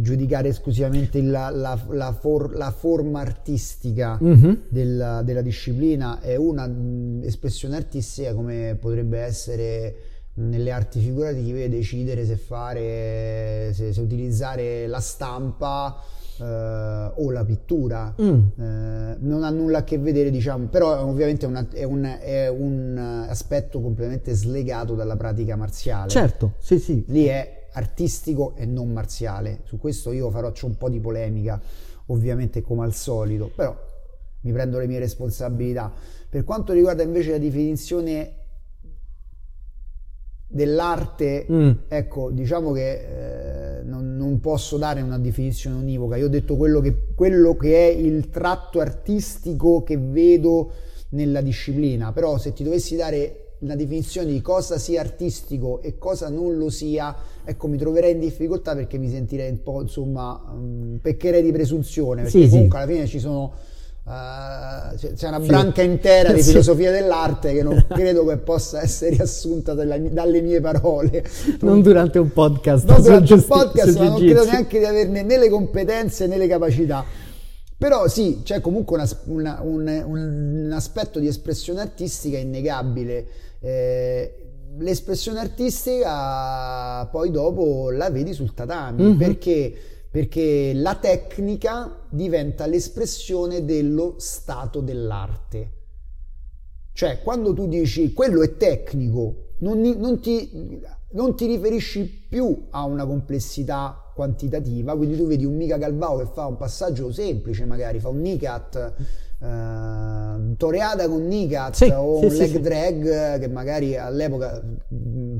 giudicare 0.00 0.48
esclusivamente 0.48 1.20
la, 1.20 1.50
la, 1.50 1.78
la, 1.90 2.12
for, 2.12 2.56
la 2.56 2.70
forma 2.70 3.20
artistica 3.20 4.18
mm-hmm. 4.22 4.52
della, 4.70 5.20
della, 5.20 5.42
disciplina, 5.42 6.18
è 6.20 6.36
una 6.36 6.66
espressione 7.20 7.76
artistica 7.76 8.32
come 8.32 8.74
potrebbe 8.80 9.18
essere 9.18 9.96
nelle 10.36 10.72
arti 10.72 10.98
figurative 10.98 11.68
decidere 11.68 12.24
se 12.24 12.38
fare, 12.38 13.70
se, 13.74 13.92
se 13.92 14.00
utilizzare 14.00 14.86
la 14.86 15.00
stampa 15.00 16.00
eh, 16.40 17.12
o 17.16 17.30
la 17.30 17.44
pittura. 17.44 18.14
Mm. 18.18 18.40
Eh, 18.58 19.16
non 19.18 19.42
ha 19.44 19.50
nulla 19.50 19.80
a 19.80 19.84
che 19.84 19.98
vedere, 19.98 20.30
diciamo, 20.30 20.68
però 20.68 21.04
ovviamente 21.04 21.44
è, 21.44 21.48
una, 21.50 21.68
è, 21.70 21.84
un, 21.84 22.16
è 22.18 22.48
un 22.48 23.26
aspetto 23.28 23.82
completamente 23.82 24.32
slegato 24.32 24.94
dalla 24.94 25.16
pratica 25.16 25.54
marziale. 25.54 26.08
Certo, 26.08 26.54
sì, 26.60 26.78
sì. 26.78 27.04
Lì 27.08 27.26
è 27.26 27.62
artistico 27.74 28.54
e 28.56 28.66
non 28.66 28.92
marziale. 28.92 29.60
Su 29.64 29.78
questo 29.78 30.12
io 30.12 30.30
farò 30.30 30.52
un 30.62 30.76
po' 30.76 30.88
di 30.88 31.00
polemica, 31.00 31.60
ovviamente 32.06 32.62
come 32.62 32.84
al 32.84 32.94
solito, 32.94 33.50
però 33.54 33.76
mi 34.40 34.52
prendo 34.52 34.78
le 34.78 34.86
mie 34.86 34.98
responsabilità. 34.98 35.92
Per 36.28 36.44
quanto 36.44 36.72
riguarda 36.72 37.02
invece 37.02 37.32
la 37.32 37.38
definizione 37.38 38.38
dell'arte, 40.46 41.46
mm. 41.50 41.70
ecco, 41.88 42.30
diciamo 42.30 42.72
che 42.72 43.78
eh, 43.78 43.82
non, 43.82 44.16
non, 44.16 44.40
posso 44.40 44.76
dare 44.76 45.00
una 45.00 45.18
definizione 45.18 45.76
univoca. 45.76 46.16
Io 46.16 46.26
ho 46.26 46.30
detto 46.30 46.56
quello 46.56 46.80
che, 46.80 47.12
quello 47.14 47.56
che 47.56 47.88
è 47.88 47.92
il 47.92 48.30
tratto 48.30 48.80
artistico 48.80 49.82
che 49.82 49.96
vedo 49.98 50.72
nella 51.10 51.40
disciplina, 51.40 52.12
però 52.12 52.38
se 52.38 52.52
ti 52.52 52.62
dovessi 52.62 52.94
dare 52.96 53.43
la 53.66 53.74
definizione 53.76 54.30
di 54.30 54.40
cosa 54.40 54.78
sia 54.78 55.00
artistico 55.00 55.80
e 55.82 55.98
cosa 55.98 56.28
non 56.28 56.56
lo 56.56 56.70
sia, 56.70 57.14
ecco, 57.44 57.66
mi 57.66 57.76
troverei 57.76 58.12
in 58.12 58.20
difficoltà 58.20 58.74
perché 58.74 58.98
mi 58.98 59.10
sentirei 59.10 59.50
un 59.50 59.62
po', 59.62 59.82
insomma, 59.82 60.40
um, 60.52 60.98
peccherei 61.00 61.42
di 61.42 61.52
presunzione, 61.52 62.22
perché 62.22 62.44
sì, 62.44 62.48
comunque 62.48 62.78
sì. 62.78 62.84
alla 62.84 62.92
fine 62.92 63.06
ci 63.06 63.18
sono... 63.18 63.52
Uh, 64.06 64.94
c'è 65.14 65.28
una 65.28 65.40
branca 65.40 65.80
intera 65.80 66.30
di 66.30 66.42
filosofia 66.42 66.90
dell'arte 66.90 67.54
che 67.54 67.62
non 67.62 67.86
credo 67.88 68.26
che 68.26 68.36
possa 68.36 68.82
essere 68.82 69.12
riassunta 69.12 69.72
dalla, 69.72 69.96
dalle 69.98 70.42
mie 70.42 70.60
parole. 70.60 71.24
Non 71.60 71.80
durante 71.80 72.18
un 72.18 72.30
podcast. 72.30 72.86
Non 72.86 73.00
durante 73.00 73.32
un 73.32 73.44
podcast, 73.46 73.96
ma 73.96 74.08
non 74.08 74.18
credo 74.18 74.44
neanche 74.44 74.78
di 74.78 74.84
averne 74.84 75.22
né 75.22 75.38
le 75.38 75.48
competenze 75.48 76.26
né 76.26 76.36
le 76.36 76.46
capacità. 76.46 77.02
Però 77.76 78.08
sì, 78.08 78.40
c'è 78.42 78.60
comunque 78.60 78.96
una, 78.96 79.08
una, 79.24 79.60
un, 79.62 80.04
un, 80.06 80.72
aspetto 80.72 81.18
di 81.18 81.26
espressione 81.26 81.80
artistica 81.80 82.38
innegabile 82.38 83.26
eh, 83.64 84.44
l'espressione 84.76 85.38
artistica 85.40 87.06
poi 87.06 87.30
dopo 87.30 87.90
la 87.90 88.10
vedi 88.10 88.34
sul 88.34 88.52
tatami 88.52 89.02
mm-hmm. 89.02 89.16
perché, 89.16 89.74
perché 90.10 90.72
la 90.74 90.96
tecnica 90.96 92.06
diventa 92.10 92.66
l'espressione 92.66 93.64
dello 93.64 94.16
stato 94.18 94.80
dell'arte. 94.80 95.72
Cioè, 96.92 97.22
quando 97.22 97.54
tu 97.54 97.66
dici 97.66 98.12
quello 98.12 98.42
è 98.42 98.56
tecnico, 98.56 99.46
non, 99.60 99.80
non, 99.80 100.20
ti, 100.20 100.80
non 101.12 101.34
ti 101.34 101.46
riferisci 101.46 102.26
più 102.28 102.66
a 102.70 102.84
una 102.84 103.06
complessità 103.06 104.03
quantitativa, 104.14 104.96
quindi 104.96 105.16
tu 105.16 105.26
vedi 105.26 105.44
un 105.44 105.56
Mika 105.56 105.76
Calvao 105.76 106.18
che 106.18 106.26
fa 106.32 106.46
un 106.46 106.56
passaggio 106.56 107.10
semplice, 107.12 107.64
magari 107.64 107.98
fa 107.98 108.08
un 108.08 108.20
Nicat 108.20 108.92
uh, 109.38 110.56
toreata 110.56 111.08
con 111.08 111.26
Nikat 111.26 111.74
sì, 111.74 111.92
o 111.94 112.20
sì, 112.20 112.26
un 112.26 112.32
leg 112.34 112.50
sì, 112.50 112.60
drag 112.60 113.38
che 113.40 113.48
magari 113.48 113.96
all'epoca, 113.96 114.62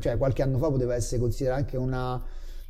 cioè 0.01 0.17
qualche 0.19 0.43
anno 0.43 0.59
fa 0.59 0.71
poteva 0.71 0.95
essere 0.95 1.21
considerata 1.21 1.61
anche 1.61 1.77
una, 1.77 2.21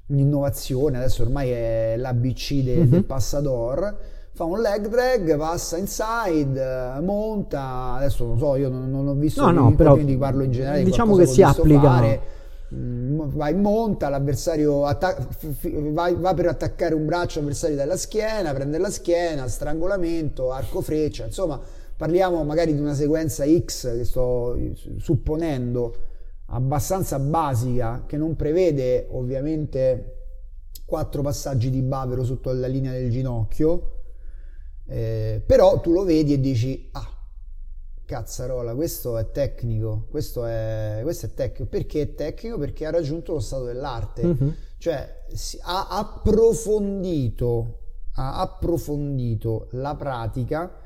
un'innovazione, 0.06 0.98
adesso 0.98 1.22
ormai 1.22 1.50
è 1.50 1.94
l'ABC 1.96 2.52
de, 2.62 2.76
mm-hmm. 2.76 2.90
del 2.90 3.04
passador 3.04 3.96
fa 4.34 4.42
un 4.44 4.60
leg 4.60 4.88
drag, 4.88 5.36
passa 5.36 5.76
inside, 5.76 6.98
monta, 7.00 7.94
adesso 7.94 8.26
non 8.26 8.36
so, 8.36 8.56
io 8.56 8.68
non, 8.68 8.90
non 8.90 9.06
ho 9.06 9.14
visto 9.14 9.40
no, 9.48 9.52
no, 9.52 9.74
però, 9.76 9.94
quindi 9.94 10.16
parlo 10.16 10.42
in 10.42 10.50
generale. 10.50 10.82
Diciamo 10.82 11.14
che 11.14 11.26
si 11.26 11.40
applica. 11.40 11.80
Fare 11.80 12.20
Mm, 12.72 13.20
va 13.36 13.50
in 13.50 13.60
monta, 13.60 14.08
l'avversario 14.08 14.86
atta- 14.86 15.16
va, 15.90 16.12
va, 16.14 16.34
per 16.34 16.46
attaccare 16.46 16.94
un 16.94 17.04
braccio 17.04 17.40
avversario 17.40 17.76
dalla 17.76 17.96
schiena, 17.96 18.54
prende 18.54 18.78
la 18.78 18.90
schiena, 18.90 19.46
strangolamento, 19.48 20.50
arco 20.50 20.80
freccia, 20.80 21.26
insomma 21.26 21.60
parliamo 21.96 22.42
magari 22.44 22.74
di 22.74 22.80
una 22.80 22.94
sequenza 22.94 23.44
X 23.46 23.96
che 23.96 24.04
sto 24.04 24.58
supponendo 24.98 25.96
abbastanza 26.46 27.18
basica 27.18 28.04
che 28.06 28.16
non 28.16 28.36
prevede 28.36 29.06
ovviamente 29.10 30.16
quattro 30.84 31.22
passaggi 31.22 31.70
di 31.70 31.82
bavero 31.82 32.24
sotto 32.24 32.52
la 32.52 32.66
linea 32.66 32.92
del 32.92 33.10
ginocchio 33.10 33.90
eh, 34.86 35.42
però 35.46 35.80
tu 35.80 35.92
lo 35.92 36.04
vedi 36.04 36.34
e 36.34 36.40
dici 36.40 36.88
ah 36.92 37.13
cazzarola, 38.14 38.76
questo 38.76 39.18
è 39.18 39.32
tecnico, 39.32 40.06
questo 40.08 40.46
è, 40.46 41.00
questo 41.02 41.26
è 41.26 41.34
tecnico. 41.34 41.66
Perché 41.68 42.02
è 42.02 42.14
tecnico? 42.14 42.58
Perché 42.58 42.86
ha 42.86 42.90
raggiunto 42.90 43.32
lo 43.32 43.40
stato 43.40 43.64
dell'arte, 43.64 44.24
mm-hmm. 44.24 44.48
cioè 44.78 45.24
ha 45.62 45.88
approfondito, 45.88 47.80
ha 48.14 48.40
approfondito 48.40 49.66
la 49.72 49.96
pratica 49.96 50.78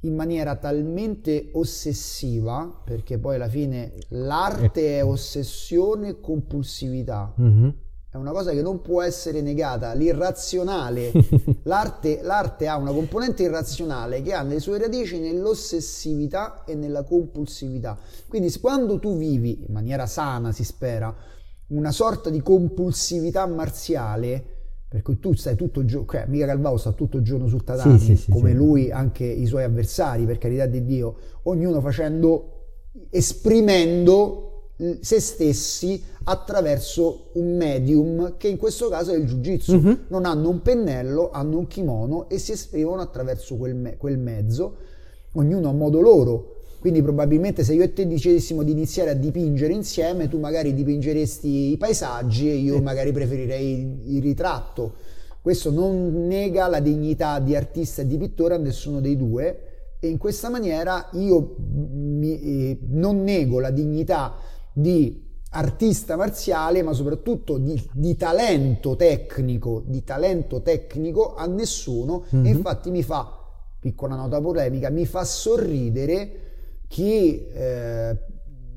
in 0.00 0.14
maniera 0.14 0.56
talmente 0.56 1.50
ossessiva, 1.52 2.80
perché 2.82 3.18
poi 3.18 3.34
alla 3.34 3.48
fine 3.48 3.92
l'arte 4.08 4.98
è 4.98 5.04
ossessione 5.04 6.08
e 6.08 6.20
compulsività. 6.20 7.34
Mm-hmm 7.38 7.68
è 8.14 8.16
una 8.16 8.30
cosa 8.30 8.52
che 8.52 8.62
non 8.62 8.80
può 8.80 9.02
essere 9.02 9.40
negata, 9.40 9.92
l'irrazionale, 9.92 11.10
l'arte, 11.64 12.20
l'arte, 12.22 12.68
ha 12.68 12.76
una 12.76 12.92
componente 12.92 13.42
irrazionale 13.42 14.22
che 14.22 14.32
ha 14.32 14.42
le 14.44 14.60
sue 14.60 14.78
radici 14.78 15.18
nell'ossessività 15.18 16.62
e 16.64 16.76
nella 16.76 17.02
compulsività. 17.02 17.98
Quindi 18.28 18.56
quando 18.60 19.00
tu 19.00 19.16
vivi, 19.16 19.64
in 19.66 19.72
maniera 19.72 20.06
sana 20.06 20.52
si 20.52 20.62
spera, 20.62 21.12
una 21.68 21.90
sorta 21.90 22.30
di 22.30 22.40
compulsività 22.40 23.46
marziale, 23.46 24.44
per 24.88 25.02
cui 25.02 25.18
tu 25.18 25.34
stai 25.34 25.56
tutto 25.56 25.80
il 25.80 25.88
giorno, 25.88 26.06
cioè 26.08 26.26
mica 26.28 26.46
Calvao 26.46 26.76
sta 26.76 26.92
tutto 26.92 27.16
il 27.16 27.24
giorno 27.24 27.48
sul 27.48 27.64
tatami, 27.64 27.98
sì, 27.98 28.14
sì, 28.14 28.30
come 28.30 28.50
sì, 28.50 28.56
lui 28.56 28.92
anche 28.92 29.24
i 29.24 29.46
suoi 29.46 29.64
avversari, 29.64 30.24
per 30.24 30.38
carità 30.38 30.66
di 30.66 30.84
Dio, 30.84 31.16
ognuno 31.42 31.80
facendo, 31.80 32.66
esprimendo 33.10 34.53
se 35.00 35.20
stessi 35.20 36.02
attraverso 36.24 37.30
un 37.34 37.56
medium 37.56 38.36
che 38.36 38.48
in 38.48 38.56
questo 38.56 38.88
caso 38.88 39.12
è 39.12 39.16
il 39.16 39.24
jiu-jitsu. 39.24 39.76
Mm-hmm. 39.76 39.94
Non 40.08 40.24
hanno 40.24 40.48
un 40.48 40.62
pennello, 40.62 41.30
hanno 41.30 41.58
un 41.58 41.66
kimono 41.66 42.28
e 42.28 42.38
si 42.38 42.52
esprimono 42.52 43.00
attraverso 43.00 43.56
quel, 43.56 43.74
me- 43.74 43.96
quel 43.96 44.18
mezzo, 44.18 44.76
ognuno 45.32 45.68
a 45.68 45.72
modo 45.72 46.00
loro. 46.00 46.50
Quindi 46.80 47.00
probabilmente 47.00 47.64
se 47.64 47.72
io 47.72 47.82
e 47.82 47.94
te 47.94 48.06
dicessimo 48.06 48.62
di 48.62 48.72
iniziare 48.72 49.10
a 49.10 49.14
dipingere 49.14 49.72
insieme, 49.72 50.28
tu 50.28 50.38
magari 50.38 50.74
dipingeresti 50.74 51.72
i 51.72 51.76
paesaggi 51.78 52.50
e 52.50 52.56
io 52.56 52.82
magari 52.82 53.10
preferirei 53.10 54.16
il 54.16 54.20
ritratto. 54.20 54.94
Questo 55.40 55.70
non 55.70 56.26
nega 56.26 56.68
la 56.68 56.80
dignità 56.80 57.38
di 57.38 57.54
artista 57.54 58.02
e 58.02 58.06
di 58.06 58.18
pittore 58.18 58.54
a 58.54 58.58
nessuno 58.58 59.00
dei 59.00 59.16
due 59.16 59.72
e 59.98 60.08
in 60.08 60.18
questa 60.18 60.50
maniera 60.50 61.08
io 61.12 61.56
mi, 61.56 62.40
eh, 62.40 62.78
non 62.88 63.22
nego 63.22 63.60
la 63.60 63.70
dignità 63.70 64.34
di 64.74 65.22
artista 65.50 66.16
marziale, 66.16 66.82
ma 66.82 66.92
soprattutto 66.92 67.58
di, 67.58 67.80
di, 67.92 68.16
talento 68.16 68.96
tecnico, 68.96 69.82
di 69.86 70.02
talento 70.02 70.60
tecnico 70.60 71.34
a 71.34 71.46
nessuno. 71.46 72.24
Mm-hmm. 72.34 72.44
E 72.44 72.50
mhm. 72.50 72.56
infatti 72.56 72.90
mi 72.90 73.02
fa, 73.02 73.40
piccola 73.78 74.16
nota 74.16 74.40
polemica, 74.40 74.90
mi 74.90 75.06
fa 75.06 75.24
sorridere 75.24 76.40
chi 76.88 77.46
eh, 77.46 78.18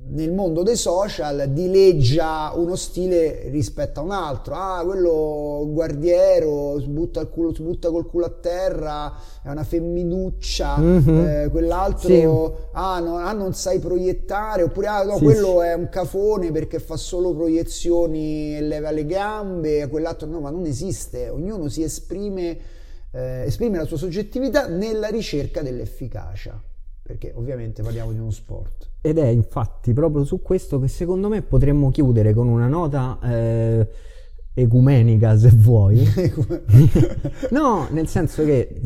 nel 0.09 0.31
mondo 0.31 0.63
dei 0.63 0.75
social 0.75 1.49
dileggia 1.49 2.51
uno 2.55 2.75
stile 2.75 3.49
rispetto 3.49 3.99
a 3.99 4.03
un 4.03 4.11
altro. 4.11 4.55
Ah, 4.55 4.81
quello 4.83 5.67
guardiero 5.69 6.79
si 6.79 6.87
butta, 6.87 7.25
culo, 7.25 7.53
si 7.53 7.61
butta 7.61 7.89
col 7.89 8.05
culo 8.05 8.25
a 8.25 8.29
terra, 8.29 9.13
è 9.43 9.49
una 9.49 9.63
femminuccia, 9.63 10.77
mm-hmm. 10.77 11.27
eh, 11.27 11.47
quell'altro 11.49 12.07
sì. 12.07 12.23
ah, 12.73 12.99
no, 12.99 13.17
ah, 13.17 13.33
non 13.33 13.53
sai 13.53 13.79
proiettare, 13.79 14.63
oppure 14.63 14.87
ah, 14.87 15.03
no, 15.03 15.17
sì, 15.17 15.23
quello 15.23 15.59
sì. 15.59 15.67
è 15.67 15.73
un 15.73 15.89
cafone 15.89 16.51
perché 16.51 16.79
fa 16.79 16.95
solo 16.95 17.33
proiezioni 17.33 18.55
e 18.55 18.61
leva 18.61 18.91
le 18.91 19.05
gambe, 19.05 19.87
quell'altro 19.87 20.27
no, 20.27 20.39
ma 20.39 20.49
non 20.49 20.65
esiste, 20.65 21.29
ognuno 21.29 21.67
si 21.67 21.83
esprime, 21.83 22.57
eh, 23.11 23.43
esprime 23.45 23.77
la 23.77 23.85
sua 23.85 23.97
soggettività 23.97 24.67
nella 24.67 25.07
ricerca 25.07 25.61
dell'efficacia 25.61 26.61
perché 27.07 27.31
ovviamente 27.33 27.81
parliamo 27.81 28.11
di 28.11 28.19
uno 28.19 28.31
sport. 28.31 28.89
Ed 28.99 29.17
è 29.17 29.27
infatti 29.27 29.93
proprio 29.93 30.25
su 30.25 30.41
questo 30.41 30.77
che 30.77 30.89
secondo 30.89 31.29
me 31.29 31.41
potremmo 31.41 31.89
chiudere 31.89 32.33
con 32.33 32.49
una 32.49 32.67
nota 32.67 33.17
eh, 33.23 33.87
ecumenica 34.59 35.37
se 35.37 35.51
vuoi. 35.53 36.03
no, 37.51 37.87
nel 37.91 38.07
senso 38.07 38.43
che 38.43 38.81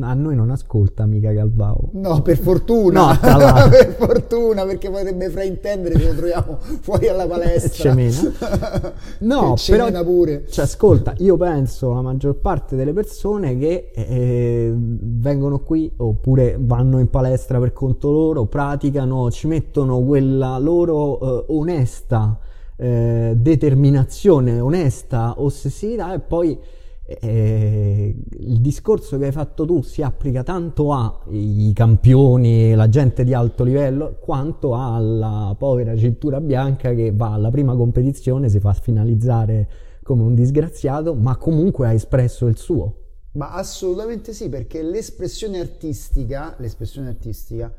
a 0.00 0.14
noi 0.14 0.34
non 0.34 0.50
ascolta 0.50 1.06
mica 1.06 1.32
Calvao. 1.32 1.90
No, 1.92 2.20
per 2.22 2.36
fortuna. 2.36 3.12
No, 3.12 3.68
per 3.70 3.94
fortuna, 3.96 4.64
perché 4.64 4.90
potrebbe 4.90 5.30
fraintendere 5.30 5.96
se 6.00 6.08
lo 6.08 6.14
troviamo 6.14 6.58
fuori 6.80 7.06
alla 7.06 7.28
palestra. 7.28 7.94
no, 9.20 9.54
però 9.68 10.04
pure. 10.04 10.46
Cioè, 10.48 10.64
ascolta, 10.64 11.14
io 11.18 11.36
penso 11.36 11.92
la 11.94 12.02
maggior 12.02 12.34
parte 12.34 12.74
delle 12.74 12.92
persone 12.92 13.56
che 13.56 13.92
eh, 13.94 14.74
vengono 14.74 15.60
qui 15.60 15.92
oppure 15.96 16.56
vanno 16.58 16.98
in 16.98 17.08
palestra 17.08 17.60
per 17.60 17.72
conto 17.72 18.10
loro, 18.10 18.46
praticano, 18.46 19.30
ci 19.30 19.46
mettono 19.46 20.00
quella 20.00 20.58
loro 20.58 21.20
eh, 21.20 21.44
onesta 21.50 22.40
eh, 22.80 23.34
determinazione 23.36 24.60
onesta, 24.60 25.34
ossessività 25.38 26.14
e 26.14 26.20
poi 26.20 26.56
eh, 27.04 28.14
il 28.30 28.60
discorso 28.60 29.18
che 29.18 29.26
hai 29.26 29.32
fatto 29.32 29.64
tu 29.66 29.82
si 29.82 30.02
applica 30.02 30.42
tanto 30.42 30.92
ai 30.92 31.72
campioni, 31.74 32.74
la 32.74 32.88
gente 32.88 33.24
di 33.24 33.34
alto 33.34 33.64
livello, 33.64 34.18
quanto 34.20 34.74
alla 34.74 35.56
povera 35.58 35.96
cintura 35.96 36.40
bianca 36.40 36.94
che 36.94 37.12
va 37.12 37.32
alla 37.32 37.50
prima 37.50 37.74
competizione, 37.74 38.48
si 38.48 38.60
fa 38.60 38.72
finalizzare 38.74 39.68
come 40.02 40.22
un 40.22 40.34
disgraziato, 40.34 41.14
ma 41.14 41.36
comunque 41.36 41.88
ha 41.88 41.92
espresso 41.92 42.46
il 42.46 42.56
suo. 42.56 42.94
Ma 43.32 43.52
assolutamente 43.52 44.32
sì, 44.32 44.48
perché 44.48 44.82
l'espressione 44.82 45.58
artistica, 45.58 46.54
l'espressione 46.58 47.08
artistica 47.08 47.72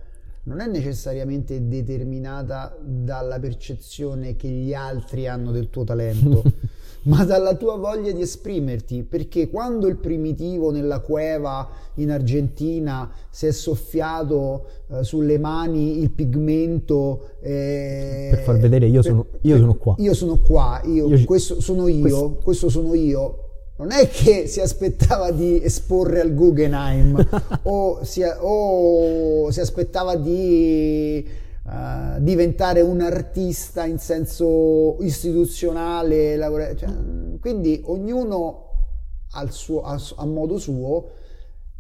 non 0.49 0.61
è 0.61 0.67
necessariamente 0.67 1.67
determinata 1.67 2.75
dalla 2.81 3.37
percezione 3.37 4.35
che 4.35 4.47
gli 4.47 4.73
altri 4.73 5.27
hanno 5.27 5.51
del 5.51 5.69
tuo 5.69 5.83
talento, 5.83 6.41
ma 7.05 7.23
dalla 7.23 7.53
tua 7.53 7.77
voglia 7.77 8.11
di 8.11 8.21
esprimerti, 8.21 9.03
perché 9.03 9.47
quando 9.47 9.85
il 9.85 9.97
primitivo 9.97 10.71
nella 10.71 11.01
cueva 11.01 11.69
in 11.95 12.09
Argentina 12.09 13.11
si 13.29 13.45
è 13.45 13.51
soffiato 13.51 14.65
eh, 14.89 15.03
sulle 15.03 15.37
mani 15.37 15.99
il 15.99 16.09
pigmento 16.09 17.35
eh, 17.41 18.29
per 18.31 18.39
far 18.39 18.57
vedere 18.57 18.87
io 18.87 19.03
sono, 19.03 19.27
io 19.41 19.57
sono 19.57 19.75
qua. 19.75 19.95
Io 19.99 20.13
sono 20.15 20.39
qua, 20.39 20.81
io, 20.83 21.07
io 21.09 21.25
questo 21.25 21.61
sono 21.61 21.87
io, 21.87 22.01
questo, 22.01 22.39
questo 22.41 22.69
sono 22.69 22.95
io 22.95 23.48
non 23.79 23.91
è 23.91 24.09
che 24.09 24.45
si 24.47 24.59
aspettava 24.59 25.31
di 25.31 25.63
esporre 25.63 26.19
al 26.19 26.33
Guggenheim 26.33 27.25
o, 27.63 28.03
si, 28.03 28.21
o, 28.23 29.49
si, 29.51 29.61
aspettava 29.61 30.17
di 30.17 31.25
uh, 31.63 32.21
diventare 32.21 32.81
un 32.81 32.99
artista 32.99 33.85
in 33.85 33.97
senso 33.97 34.97
istituzionale, 34.99 36.37
cioè, 36.75 36.89
quindi 37.39 37.81
ognuno 37.85 38.65
al 39.31 39.51
suo, 39.51 39.83
a, 39.83 39.97
a, 40.17 40.25
modo 40.25 40.57
suo 40.57 41.11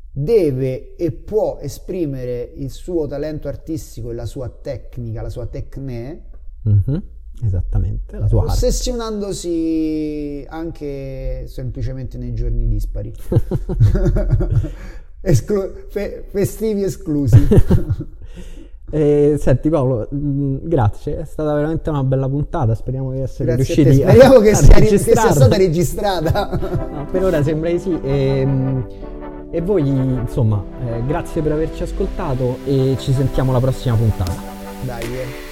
deve 0.09 0.95
e 0.95 1.11
può 1.11 1.57
esprimere 1.61 2.53
il 2.55 2.71
suo 2.71 3.07
talento 3.07 3.49
artistico 3.49 4.11
e 4.11 4.13
la 4.13 4.25
sua 4.25 4.47
tecnica, 4.47 5.21
la 5.21 5.29
sua 5.29 5.47
tecne. 5.47 6.27
Mm-hmm 6.65 6.97
Esattamente, 7.41 8.17
la 8.17 8.27
sua 8.27 8.43
Ossessionandosi 8.43 10.45
anche 10.49 11.45
semplicemente 11.47 12.17
nei 12.17 12.33
giorni 12.33 12.67
dispari. 12.67 13.13
Esclu- 15.21 15.87
fe- 15.89 16.25
festivi 16.29 16.83
esclusi. 16.83 17.37
Eh, 18.91 19.35
senti 19.39 19.69
Paolo, 19.69 20.07
mh, 20.09 20.17
mm, 20.17 20.55
grazie, 20.63 21.19
è 21.19 21.23
stata 21.23 21.53
veramente 21.53 21.91
una 21.91 22.03
bella 22.03 22.27
puntata, 22.27 22.73
speriamo 22.73 23.11
di 23.11 23.19
essere 23.19 23.53
grazie 23.53 23.75
riusciti 23.75 24.01
a 24.01 24.09
Speriamo 24.09 24.39
che, 24.39 24.55
sia, 24.57 24.79
che 24.79 24.97
sia 24.97 25.31
stata 25.31 25.57
registrata. 25.57 26.57
no, 26.91 27.05
per 27.05 27.23
ora 27.23 27.43
sembra 27.43 27.69
di 27.69 27.77
sì. 27.77 27.99
E, 28.01 28.39
ehm, 28.39 28.87
e 29.51 29.61
voi, 29.61 29.87
insomma, 29.87 30.63
eh, 30.87 31.05
grazie 31.05 31.43
per 31.43 31.51
averci 31.51 31.83
ascoltato 31.83 32.57
e 32.65 32.95
ci 32.97 33.13
sentiamo 33.13 33.51
alla 33.51 33.59
prossima 33.59 33.95
puntata. 33.95 34.33
Dai. 34.81 35.03
Eh. 35.03 35.48